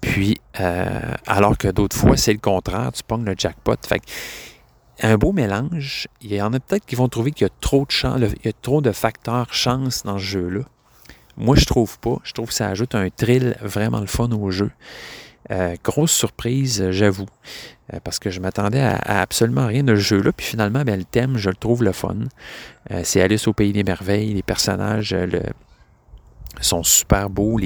Puis, 0.01 0.39
euh, 0.59 1.15
alors 1.27 1.57
que 1.57 1.67
d'autres 1.67 1.97
fois, 1.97 2.15
c'est 2.15 2.33
le 2.33 2.39
contraire, 2.39 2.91
tu 2.93 3.03
pognes 3.03 3.25
le 3.25 3.35
jackpot. 3.37 3.75
Un 5.01 5.17
beau 5.17 5.31
mélange. 5.31 6.07
Il 6.21 6.33
y 6.33 6.41
en 6.41 6.53
a 6.53 6.59
peut-être 6.59 6.85
qui 6.85 6.95
vont 6.95 7.07
trouver 7.07 7.31
qu'il 7.31 7.45
y 7.45 7.49
a 7.49 7.53
trop 7.61 7.85
de 7.85 7.91
chance, 7.91 8.19
il 8.21 8.45
y 8.45 8.49
a 8.49 8.53
trop 8.53 8.81
de 8.81 8.91
facteurs 8.91 9.53
chance 9.53 10.03
dans 10.03 10.17
ce 10.17 10.23
jeu-là. 10.23 10.61
Moi, 11.37 11.55
je 11.55 11.65
trouve 11.65 11.97
pas. 11.99 12.17
Je 12.23 12.33
trouve 12.33 12.49
que 12.49 12.53
ça 12.53 12.67
ajoute 12.67 12.95
un 12.95 13.09
thrill 13.09 13.55
vraiment 13.61 13.99
le 13.99 14.07
fun 14.07 14.29
au 14.31 14.51
jeu. 14.51 14.71
Euh, 15.49 15.75
grosse 15.83 16.11
surprise, 16.11 16.91
j'avoue, 16.91 17.25
euh, 17.93 17.99
parce 18.03 18.19
que 18.19 18.29
je 18.29 18.39
m'attendais 18.39 18.81
à, 18.81 19.21
absolument 19.21 19.65
rien 19.65 19.83
de 19.83 19.95
ce 19.95 20.01
jeu-là. 20.01 20.31
Puis 20.31 20.45
finalement, 20.45 20.83
ben, 20.83 20.97
le 20.97 21.03
thème, 21.03 21.37
je 21.37 21.49
le 21.49 21.55
trouve 21.55 21.83
le 21.83 21.91
fun. 21.91 22.15
Euh, 22.91 23.01
c'est 23.03 23.21
Alice 23.21 23.47
au 23.47 23.53
pays 23.53 23.73
des 23.73 23.83
merveilles. 23.83 24.33
Les 24.33 24.43
personnages 24.43 25.15
sont 26.61 26.83
super 26.83 27.29
beaux. 27.29 27.59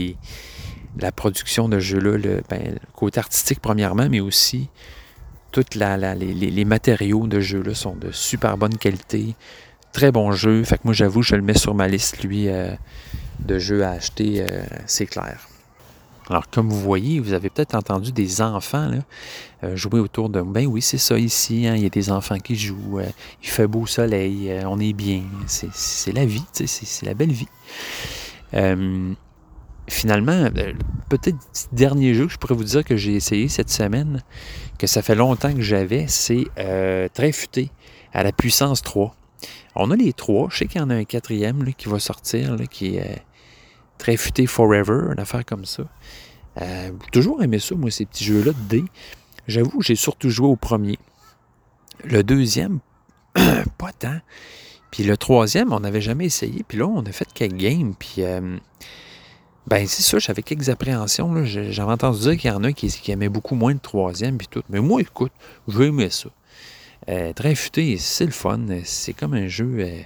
la 0.98 1.12
production 1.12 1.68
de 1.68 1.80
ce 1.80 1.86
jeu-là, 1.86 2.18
le, 2.18 2.42
ben, 2.50 2.62
le, 2.64 2.80
côté 2.94 3.20
artistique 3.20 3.60
premièrement, 3.60 4.08
mais 4.10 4.22
aussi 4.22 4.70
tous 5.62 5.80
les, 5.80 6.66
matériaux 6.66 7.28
de 7.28 7.40
jeu 7.40 7.62
là 7.64 7.74
sont 7.74 7.96
de 7.96 8.12
super 8.12 8.58
bonne 8.58 8.78
qualité. 8.78 9.36
Très 9.94 10.12
bon 10.12 10.34
jeu. 10.34 10.64
Fait 10.66 10.76
que 10.76 10.82
moi, 10.84 10.94
j'avoue, 10.94 11.22
je 11.22 11.36
le 11.36 11.42
mets 11.42 11.58
sur 11.58 11.74
ma 11.74 11.88
liste, 11.88 12.22
lui, 12.24 12.50
euh, 12.50 12.76
de 13.40 13.58
jeux 13.58 13.86
à 13.86 13.92
acheter. 13.92 14.42
Euh, 14.42 14.66
c'est 14.86 15.06
clair. 15.06 15.48
Alors, 16.30 16.50
comme 16.50 16.70
vous 16.70 16.82
voyez, 16.82 17.22
vous 17.22 17.32
avez 17.32 17.50
peut-être 17.50 17.76
entendu 17.76 18.12
des 18.12 18.42
enfants 18.42 18.92
euh, 19.64 19.76
jouer 19.78 20.02
autour 20.02 20.28
de... 20.28 20.42
Ben 20.42 20.66
oui, 20.66 20.82
c'est 20.82 20.98
ça 20.98 21.18
ici. 21.18 21.66
Hein, 21.68 21.76
il 21.78 21.84
y 21.84 21.86
a 21.86 21.90
des 21.90 22.12
enfants 22.12 22.40
qui 22.40 22.58
jouent. 22.58 23.00
il 23.42 23.48
fait 23.48 23.68
beau 23.68 23.86
soleil. 23.86 24.52
on 24.66 24.80
est 24.82 24.94
bien. 24.94 25.24
C'est 25.48 26.12
la 26.12 26.26
vie. 26.26 26.44
C'est 26.52 27.06
la 27.06 27.14
belle 27.14 27.32
vie 27.32 27.48
finalement, 29.88 30.50
euh, 30.58 30.74
peut-être 31.10 31.38
dernier 31.72 32.14
jeu 32.14 32.28
que 32.28 32.34
je 32.34 32.38
pourrais 32.38 32.56
vous 32.56 32.64
dire 32.64 32.84
que 32.84 32.96
j'ai 32.96 33.14
essayé 33.14 33.48
cette 33.48 33.70
semaine, 33.70 34.24
que 34.78 34.88
ça 34.88 35.02
fait 35.02 35.16
longtemps 35.16 35.54
que 35.54 35.62
j'avais, 35.62 36.06
c'est 36.08 36.46
euh, 36.58 37.08
Très 37.14 37.32
futé 37.32 37.72
à 38.14 38.24
la 38.24 38.32
puissance 38.32 38.82
3. 38.82 39.16
On 39.76 39.92
a 39.92 39.96
les 39.96 40.14
trois. 40.14 40.48
Je 40.50 40.58
sais 40.60 40.66
qu'il 40.68 40.80
y 40.80 40.84
en 40.84 40.90
a 40.90 40.96
un 40.96 41.04
quatrième 41.04 41.74
qui 41.74 41.90
va 41.90 42.00
sortir, 42.00 42.56
qui 42.70 42.96
est 42.96 43.02
euh, 43.02 43.16
Très 43.98 44.18
futé 44.18 44.46
Forever, 44.46 45.12
une 45.14 45.20
affaire 45.20 45.46
comme 45.46 45.66
ça. 45.66 45.84
Euh, 46.62 46.92
toujours 47.12 47.44
aimé 47.44 47.60
ça, 47.60 47.76
moi, 47.76 47.92
ces 47.92 48.06
petits 48.06 48.24
jeux-là 48.24 48.52
de 48.52 48.68
dés. 48.68 48.86
J'avoue, 49.48 49.82
j'ai 49.82 49.96
surtout 49.96 50.30
joué 50.30 50.48
au 50.48 50.56
premier. 50.56 50.98
Le 52.04 52.24
deuxième, 52.24 52.80
pas 53.36 53.92
tant. 53.98 54.20
Puis 54.92 55.04
le 55.04 55.18
troisième, 55.18 55.74
on 55.74 55.82
n'avait 55.82 56.02
jamais 56.02 56.26
essayé. 56.26 56.64
Puis 56.68 56.78
là, 56.78 56.88
on 56.88 57.06
a 57.06 57.12
fait 57.12 57.28
quelques 57.34 57.56
games. 57.56 57.94
Puis 57.98 58.24
ben, 59.68 59.88
c'est 59.88 60.04
ça, 60.04 60.20
j'avais 60.20 60.44
quelques 60.44 60.70
appréhensions. 60.70 61.44
J'avais 61.46 61.92
entendu 61.92 62.20
dire 62.20 62.38
qu'il 62.38 62.52
y 62.52 62.54
en 62.54 62.64
a 62.64 62.72
qui, 62.72 62.88
qui 62.88 63.12
aimaient 63.12 63.30
beaucoup 63.30 63.56
moins 63.56 63.74
le 63.74 63.80
troisième 63.80 64.38
puis 64.38 64.48
tout. 64.48 64.64
Mais 64.70 64.80
moi, 64.80 65.02
écoute, 65.02 65.32
j'ai 65.68 65.86
aimé 65.86 66.10
ça. 66.10 66.30
Euh, 67.10 67.34
très 67.34 67.56
futé, 67.56 67.98
c'est 67.98 68.26
le 68.26 68.32
fun. 68.32 68.60
C'est 68.84 69.14
comme 69.14 69.34
un 69.34 69.48
jeu. 69.48 69.78
Euh, 69.80 70.02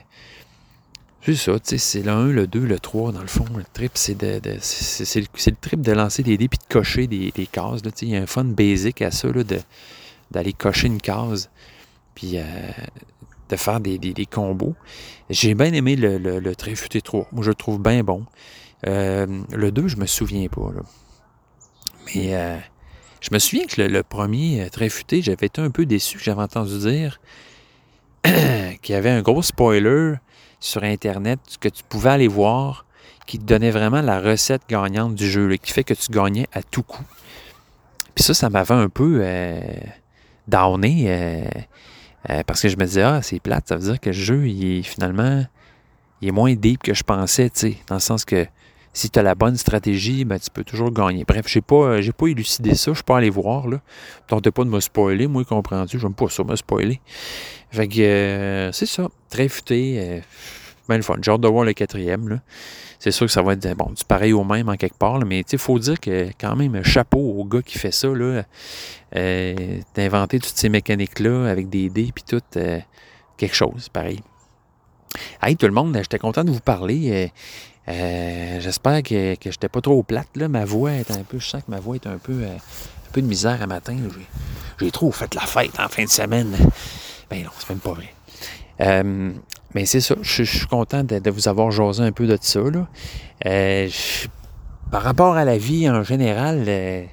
c'est 1.22 1.36
ça, 1.36 1.60
tu 1.60 1.69
sais, 1.72 1.78
c'est 1.78 2.02
le 2.02 2.12
1, 2.12 2.28
le 2.28 2.48
2, 2.48 2.60
le 2.60 2.80
3, 2.80 3.12
dans 3.12 3.22
le 3.22 3.28
fond. 3.28 3.45
Le 3.56 3.65
trip, 3.74 3.91
c'est 3.95 4.15
de, 4.15 4.39
c'est, 4.62 5.19
le, 5.19 5.56
trip 5.60 5.82
de 5.82 5.91
lancer 5.91 6.24
des 6.24 6.38
dés 6.38 6.48
puis 6.48 6.58
de 6.58 6.74
cocher 6.74 7.08
des, 7.08 7.32
cases. 7.52 7.82
il 8.02 8.10
y 8.10 8.15
a 8.15 8.22
un 8.22 8.26
fun 8.26 8.45
basic 8.45 9.02
à 9.02 9.12
ça, 9.12 9.28
d'aller 10.32 10.54
cocher 10.54 10.88
une 10.88 11.02
case. 11.02 11.50
Puis, 12.15 12.38
euh, 12.38 12.43
de 13.50 13.56
faire 13.58 13.80
des, 13.82 13.98
des, 13.98 14.26
combos. 14.26 14.76
J'ai 15.30 15.56
bien 15.56 15.74
aimé 15.74 15.95
le, 15.95 16.17
le, 16.17 16.39
le, 16.39 16.56
Tréfuté 16.56 17.02
3. 17.02 17.28
Moi, 17.32 17.43
je 17.43 17.50
le 17.50 17.56
trouve 17.56 17.82
bien 17.82 18.04
bon. 18.04 18.26
Euh, 18.88 19.28
le 19.52 19.72
2, 19.72 19.88
je 19.88 19.98
me 19.98 20.06
souviens 20.06 20.48
pas. 20.48 20.72
Mais 22.08 22.36
euh, 22.36 22.58
je 23.22 23.30
me 23.32 23.39
souviens 23.39 23.65
que 23.65 23.82
le, 23.82 24.04
premier 24.04 24.62
euh, 24.62 24.70
Tréfuté, 24.70 25.22
j'avais 25.22 25.48
été 25.48 25.62
un 25.62 25.72
peu 25.72 25.86
déçu. 25.86 26.20
J'avais 26.22 26.42
entendu 26.42 26.78
dire 26.80 27.20
qu'il 28.24 28.96
y 28.96 28.98
avait 28.98 29.10
un 29.10 29.22
gros 29.22 29.42
spoiler 29.42 30.15
sur 30.60 30.84
Internet 30.84 31.39
que 31.60 31.70
tu 31.70 31.84
pouvais 31.88 32.12
aller 32.12 32.28
voir 32.28 32.86
qui 33.26 33.38
te 33.38 33.44
donnait 33.44 33.70
vraiment 33.70 34.02
la 34.02 34.20
recette 34.20 34.63
gagnante 34.68 35.13
du 35.13 35.30
jeu, 35.30 35.56
qui 35.58 35.72
fait 35.72 35.84
que 35.84 35.94
tu 35.94 36.12
gagnais 36.12 36.48
à 36.52 36.63
tout 36.63 36.82
coup. 36.82 37.04
Puis 38.15 38.24
ça, 38.24 38.34
ça 38.34 38.50
m'avait 38.50 38.74
un 38.74 38.89
peu 38.89 39.24
downé 40.48 41.48
parce 42.48 42.63
que 42.63 42.70
je 42.70 42.76
me 42.76 42.86
disais, 42.86 43.04
ah, 43.04 43.22
c'est 43.22 43.39
plate, 43.39 43.68
ça 43.68 43.76
veut 43.76 43.84
dire 43.84 44.00
que 44.00 44.10
le 44.10 44.13
jeu, 44.13 44.48
il 44.48 44.84
finalement, 44.84 45.46
il 46.22 46.30
est 46.30 46.32
moins 46.32 46.56
deep 46.56 46.82
que 46.82 46.96
je 46.96 47.04
pensais, 47.04 47.52
tu 47.52 47.60
sais, 47.60 47.78
dans 47.86 47.96
le 47.96 48.02
sens 48.02 48.26
que 48.26 48.48
si 49.00 49.10
tu 49.10 49.20
as 49.20 49.24
la 49.24 49.36
bonne 49.36 49.56
stratégie, 49.56 50.26
ben, 50.26 50.38
tu 50.40 50.50
peux 50.50 50.64
toujours 50.64 50.92
gagner. 50.92 51.24
Bref, 51.26 51.46
j'ai 51.48 51.62
pas, 51.62 52.02
j'ai 52.02 52.12
pas 52.12 52.28
élucidé 52.28 52.76
ça, 52.76 52.92
je 52.92 52.96
suis 52.96 53.04
pas 53.04 53.18
allé 53.18 53.30
voir, 53.30 53.68
là. 53.68 53.80
Tentez 54.28 54.52
pas 54.52 54.64
de 54.64 54.70
me 54.70 54.80
spoiler, 54.80 55.28
moi, 55.28 55.44
comprends-tu, 55.46 56.00
j'aime 56.00 56.14
pas 56.14 56.30
ça, 56.30 56.44
me 56.44 56.56
spoiler. 56.56 57.00
Fait 57.72 57.88
que, 57.88 58.70
c'est 58.74 58.86
ça, 58.86 59.08
très 59.30 59.48
futé, 59.48 60.22
ben 60.88 60.98
le 60.98 61.04
fun. 61.04 61.16
J'ai 61.22 61.32
hâte 61.32 61.42
de 61.42 61.48
voir 61.48 61.64
le 61.64 61.74
quatrième, 61.74 62.42
c'est 63.00 63.12
sûr 63.12 63.28
que 63.28 63.32
ça 63.32 63.42
va 63.42 63.54
être 63.54 63.78
bon, 63.78 63.94
pareil 64.08 64.34
au 64.34 64.44
même 64.44 64.68
en 64.68 64.76
quelque 64.76 64.98
part, 64.98 65.20
mais 65.26 65.46
il 65.50 65.58
faut 65.58 65.80
dire 65.80 66.00
que 66.00 66.30
quand 66.40 66.58
même, 66.58 66.84
chapeau 66.84 67.20
au 67.20 67.46
gars 67.46 67.62
qui 67.62 67.78
fait 67.78 67.94
ça, 67.94 68.10
là, 68.10 68.44
euh, 69.16 69.80
toutes 70.30 70.46
ces 70.46 70.68
mécaniques-là 70.68 71.50
avec 71.50 71.70
des 71.70 71.90
dés 71.90 72.12
puis 72.14 72.26
tout, 72.28 72.42
euh, 72.58 72.80
quelque 73.38 73.56
chose, 73.56 73.88
pareil. 73.88 74.20
Hey 75.42 75.56
tout 75.56 75.66
le 75.66 75.72
monde, 75.72 75.96
j'étais 75.96 76.20
content 76.20 76.44
de 76.44 76.52
vous 76.52 76.60
parler. 76.60 77.32
Euh, 77.89 77.93
euh, 77.93 78.60
j'espère 78.60 79.02
que, 79.04 79.36
que 79.36 79.52
j'étais 79.52 79.69
pas 79.69 79.82
trop 79.82 80.04
plate. 80.04 80.30
Là. 80.36 80.47
Ma 80.47 80.65
voix 80.65 80.91
est 80.91 81.12
un 81.12 81.23
peu. 81.23 81.39
Je 81.39 81.45
sens 81.45 81.63
que 81.63 81.71
ma 81.71 81.80
voix 81.80 81.95
est 81.95 82.08
un 82.08 82.17
peu, 82.17 82.43
un 82.43 83.12
peu 83.12 83.21
de 83.21 83.28
misère 83.28 83.62
à 83.62 83.67
matin. 83.67 83.97
J'ai 84.80 84.91
trop 84.91 85.12
fait 85.12 85.34
la 85.36 85.41
fête 85.41 85.80
en 85.80 85.88
fin 85.88 86.04
de 86.04 86.10
semaine. 86.10 86.56
Ben 87.30 87.43
non, 87.43 87.52
c'est 87.58 87.69
même 87.69 87.80
pas 87.80 87.93
vrai. 87.93 88.13
Mais 89.75 89.86
c'est 89.86 90.02
ça, 90.02 90.15
je, 90.21 90.43
suis 90.43 90.65
content 90.65 91.04
de, 91.04 91.30
vous 91.30 91.47
avoir 91.47 91.69
jasé 91.69 92.02
un 92.02 92.12
peu 92.12 92.25
de 92.25 92.38
ça. 92.41 92.60
Là. 92.60 92.88
Euh, 93.45 93.88
par 94.91 95.04
rapport 95.04 95.36
à 95.36 95.45
la 95.45 95.58
vie 95.58 95.88
en 95.88 96.04
général, 96.04 96.63
euh, 96.67 97.04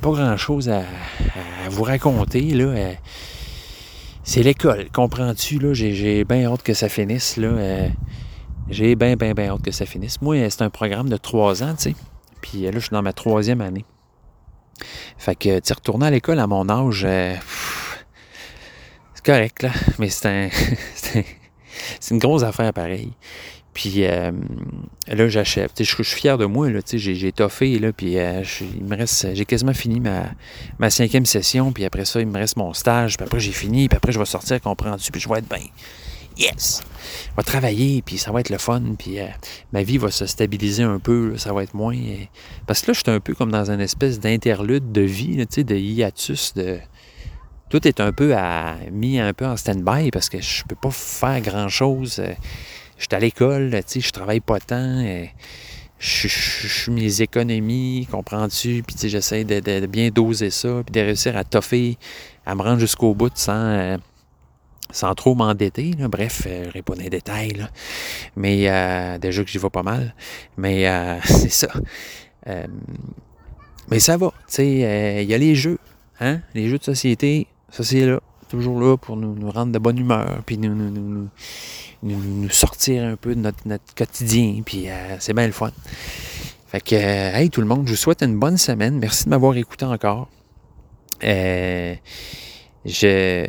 pas 0.00 0.10
grand-chose 0.10 0.68
à, 0.68 0.82
vous 1.68 1.82
raconter. 1.82 2.42
Là. 2.42 2.64
Euh, 2.64 2.92
c'est 4.22 4.44
l'école, 4.44 4.88
comprends-tu? 4.92 5.58
J'ai, 5.72 6.24
bien 6.24 6.44
hâte 6.44 6.62
que 6.62 6.74
ça 6.74 6.88
finisse. 6.88 7.36
Là. 7.36 7.88
J'ai 8.68 8.94
bien, 8.96 9.16
bien, 9.16 9.34
bien 9.34 9.50
hâte 9.50 9.62
que 9.62 9.70
ça 9.70 9.86
finisse. 9.86 10.20
Moi, 10.20 10.48
c'est 10.50 10.62
un 10.62 10.70
programme 10.70 11.08
de 11.08 11.16
trois 11.16 11.62
ans, 11.62 11.74
tu 11.74 11.90
sais. 11.90 11.94
Puis 12.40 12.62
là, 12.62 12.72
je 12.72 12.80
suis 12.80 12.90
dans 12.90 13.02
ma 13.02 13.12
troisième 13.12 13.60
année. 13.60 13.84
Fait 15.18 15.34
que, 15.34 15.58
tu 15.60 15.72
retourner 15.72 16.06
à 16.06 16.10
l'école 16.10 16.38
à 16.38 16.46
mon 16.46 16.68
âge, 16.68 17.06
c'est 19.14 19.24
correct, 19.24 19.62
là. 19.62 19.70
Mais 19.98 20.08
c'est 20.10 20.28
un, 20.28 20.48
c'est 22.00 22.14
une 22.14 22.18
grosse 22.18 22.42
affaire 22.42 22.72
pareil. 22.72 23.12
Puis 23.76 24.06
euh, 24.06 24.32
là, 25.06 25.28
j'achève. 25.28 25.70
Je, 25.78 25.84
suis 25.84 26.02
fier 26.04 26.38
de 26.38 26.46
moi. 26.46 26.68
J'ai 26.94 27.32
toffé. 27.32 27.78
Là, 27.78 27.92
puis 27.92 28.18
euh, 28.18 28.42
il 28.74 28.84
me 28.84 28.96
reste. 28.96 29.34
J'ai 29.34 29.44
quasiment 29.44 29.74
fini 29.74 30.00
ma, 30.00 30.30
ma, 30.78 30.88
cinquième 30.88 31.26
session. 31.26 31.72
Puis 31.72 31.84
après 31.84 32.06
ça, 32.06 32.22
il 32.22 32.26
me 32.26 32.38
reste 32.38 32.56
mon 32.56 32.72
stage. 32.72 33.18
Puis 33.18 33.26
après, 33.26 33.38
j'ai 33.38 33.52
fini. 33.52 33.86
Puis 33.88 33.98
après, 33.98 34.12
je 34.12 34.18
vais 34.18 34.24
sortir, 34.24 34.62
comprends-tu? 34.62 35.12
Puis 35.12 35.20
je 35.20 35.28
vais 35.28 35.40
être 35.40 35.48
bien. 35.50 35.66
Yes! 36.36 36.82
Je 37.30 37.36
vais 37.36 37.42
travailler, 37.42 38.02
puis 38.02 38.18
ça 38.18 38.30
va 38.30 38.40
être 38.40 38.50
le 38.50 38.58
fun, 38.58 38.82
puis 38.98 39.20
euh, 39.20 39.26
ma 39.72 39.82
vie 39.82 39.98
va 39.98 40.10
se 40.10 40.26
stabiliser 40.26 40.82
un 40.82 40.98
peu, 40.98 41.36
ça 41.38 41.52
va 41.52 41.62
être 41.62 41.74
moins... 41.74 41.96
parce 42.66 42.82
que 42.82 42.88
là, 42.88 42.94
je 42.94 43.00
suis 43.00 43.10
un 43.10 43.20
peu 43.20 43.34
comme 43.34 43.50
dans 43.50 43.70
une 43.70 43.80
espèce 43.80 44.20
d'interlude 44.20 44.92
de 44.92 45.00
vie, 45.02 45.44
sais, 45.48 45.64
de 45.64 45.76
hiatus, 45.76 46.54
de 46.54 46.78
tout 47.68 47.86
est 47.86 48.00
un 48.00 48.12
peu 48.12 48.34
à, 48.36 48.76
mis 48.92 49.18
un 49.18 49.32
peu 49.32 49.46
en 49.46 49.56
stand-by 49.56 50.10
parce 50.10 50.28
que 50.28 50.40
je 50.40 50.62
peux 50.64 50.76
pas 50.76 50.90
faire 50.90 51.40
grand-chose. 51.40 52.20
Euh, 52.20 52.32
je 52.96 53.04
suis 53.04 53.14
à 53.14 53.18
l'école, 53.18 53.70
je 53.72 54.10
travaille 54.10 54.40
pas 54.40 54.60
tant. 54.60 55.04
Euh, 55.04 55.24
je, 55.98 56.28
suis 56.28 56.92
mes 56.92 57.22
économies, 57.22 58.06
comprends-tu? 58.10 58.82
Puis 58.86 59.08
j'essaie 59.08 59.44
de, 59.44 59.86
bien 59.86 60.10
doser 60.10 60.50
ça, 60.50 60.82
puis 60.84 60.92
de 60.92 61.00
réussir 61.00 61.36
à 61.36 61.44
toffer, 61.44 61.98
à 62.44 62.54
me 62.54 62.62
rendre 62.62 62.80
jusqu'au 62.80 63.14
bout 63.14 63.32
sans, 63.34 63.54
euh, 63.54 63.96
sans 64.90 65.14
trop 65.14 65.34
m'endetter. 65.34 65.92
Bref, 65.98 66.42
je 66.44 66.64
n'irai 66.64 66.82
pas 66.82 66.94
dans 66.94 67.02
les 67.02 67.10
détails. 67.10 67.66
Mais 68.36 69.18
déjà 69.18 69.44
que 69.44 69.50
j'y 69.50 69.58
vais 69.58 69.70
pas 69.70 69.82
mal. 69.82 70.14
Mais 70.56 70.86
c'est 71.24 71.50
ça. 71.50 71.68
mais 73.90 73.98
ça 73.98 74.16
va. 74.16 74.32
Il 74.58 75.24
y 75.24 75.34
a 75.34 75.38
les 75.38 75.54
jeux. 75.54 75.78
Hein? 76.20 76.40
Les 76.54 76.68
jeux 76.68 76.78
de 76.78 76.84
société, 76.84 77.46
ça, 77.70 77.84
c'est 77.84 78.06
là. 78.06 78.20
Toujours 78.48 78.80
là 78.80 78.96
pour 78.96 79.16
nous, 79.16 79.50
rendre 79.50 79.72
de 79.72 79.78
bonne 79.78 79.98
humeur, 79.98 80.40
puis 80.46 80.56
nous, 80.56 80.72
nous, 80.72 81.28
nous, 82.02 82.48
sortir 82.50 83.04
un 83.04 83.16
peu 83.16 83.34
de 83.34 83.40
notre, 83.40 83.94
quotidien, 83.96 84.62
puis 84.64 84.88
euh, 84.88 85.16
c'est 85.18 85.34
bien 85.34 85.46
le 85.46 85.52
fun. 85.52 85.72
Fait 86.68 86.80
que, 86.80 86.94
euh, 86.94 87.36
hey 87.36 87.50
tout 87.50 87.60
le 87.60 87.66
monde, 87.66 87.86
je 87.86 87.90
vous 87.90 87.96
souhaite 87.96 88.22
une 88.22 88.38
bonne 88.38 88.56
semaine. 88.56 88.98
Merci 88.98 89.24
de 89.24 89.30
m'avoir 89.30 89.56
écouté 89.56 89.84
encore. 89.84 90.28
Euh, 91.24 91.94
je, 92.86 93.46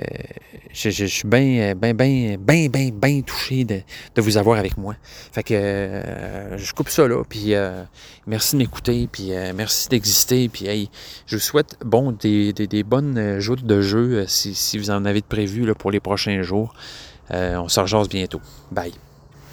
je, 0.73 1.05
suis 1.05 1.27
bien, 1.27 1.75
bien, 1.75 1.93
bien, 1.93 2.37
bien, 2.39 2.67
bien, 2.69 2.89
bien 2.91 3.21
touché 3.21 3.63
de, 3.63 3.81
vous 4.17 4.37
avoir 4.37 4.59
avec 4.59 4.77
moi. 4.77 4.95
Fait 5.31 5.43
que 5.43 5.53
euh, 5.53 6.57
je 6.57 6.73
coupe 6.73 6.89
ça 6.89 7.07
là, 7.07 7.23
puis 7.27 7.53
euh, 7.53 7.83
merci 8.25 8.55
de 8.55 8.59
m'écouter, 8.59 9.07
puis 9.11 9.33
euh, 9.33 9.53
merci 9.55 9.89
d'exister, 9.89 10.49
puis 10.49 10.67
hey, 10.67 10.89
je 11.25 11.35
vous 11.35 11.41
souhaite 11.41 11.77
bon 11.85 12.11
des, 12.11 12.53
des, 12.53 12.83
bonnes 12.83 13.39
joutes 13.39 13.65
de 13.65 13.81
jeu 13.81 14.25
si, 14.27 14.53
si, 14.55 14.77
vous 14.77 14.89
en 14.89 15.05
avez 15.05 15.21
de 15.21 15.25
prévu 15.25 15.73
pour 15.75 15.91
les 15.91 15.99
prochains 15.99 16.41
jours. 16.41 16.73
on 17.29 17.67
se 17.67 17.79
rejase 17.79 18.09
bientôt. 18.09 18.41
Bye. 18.71 18.93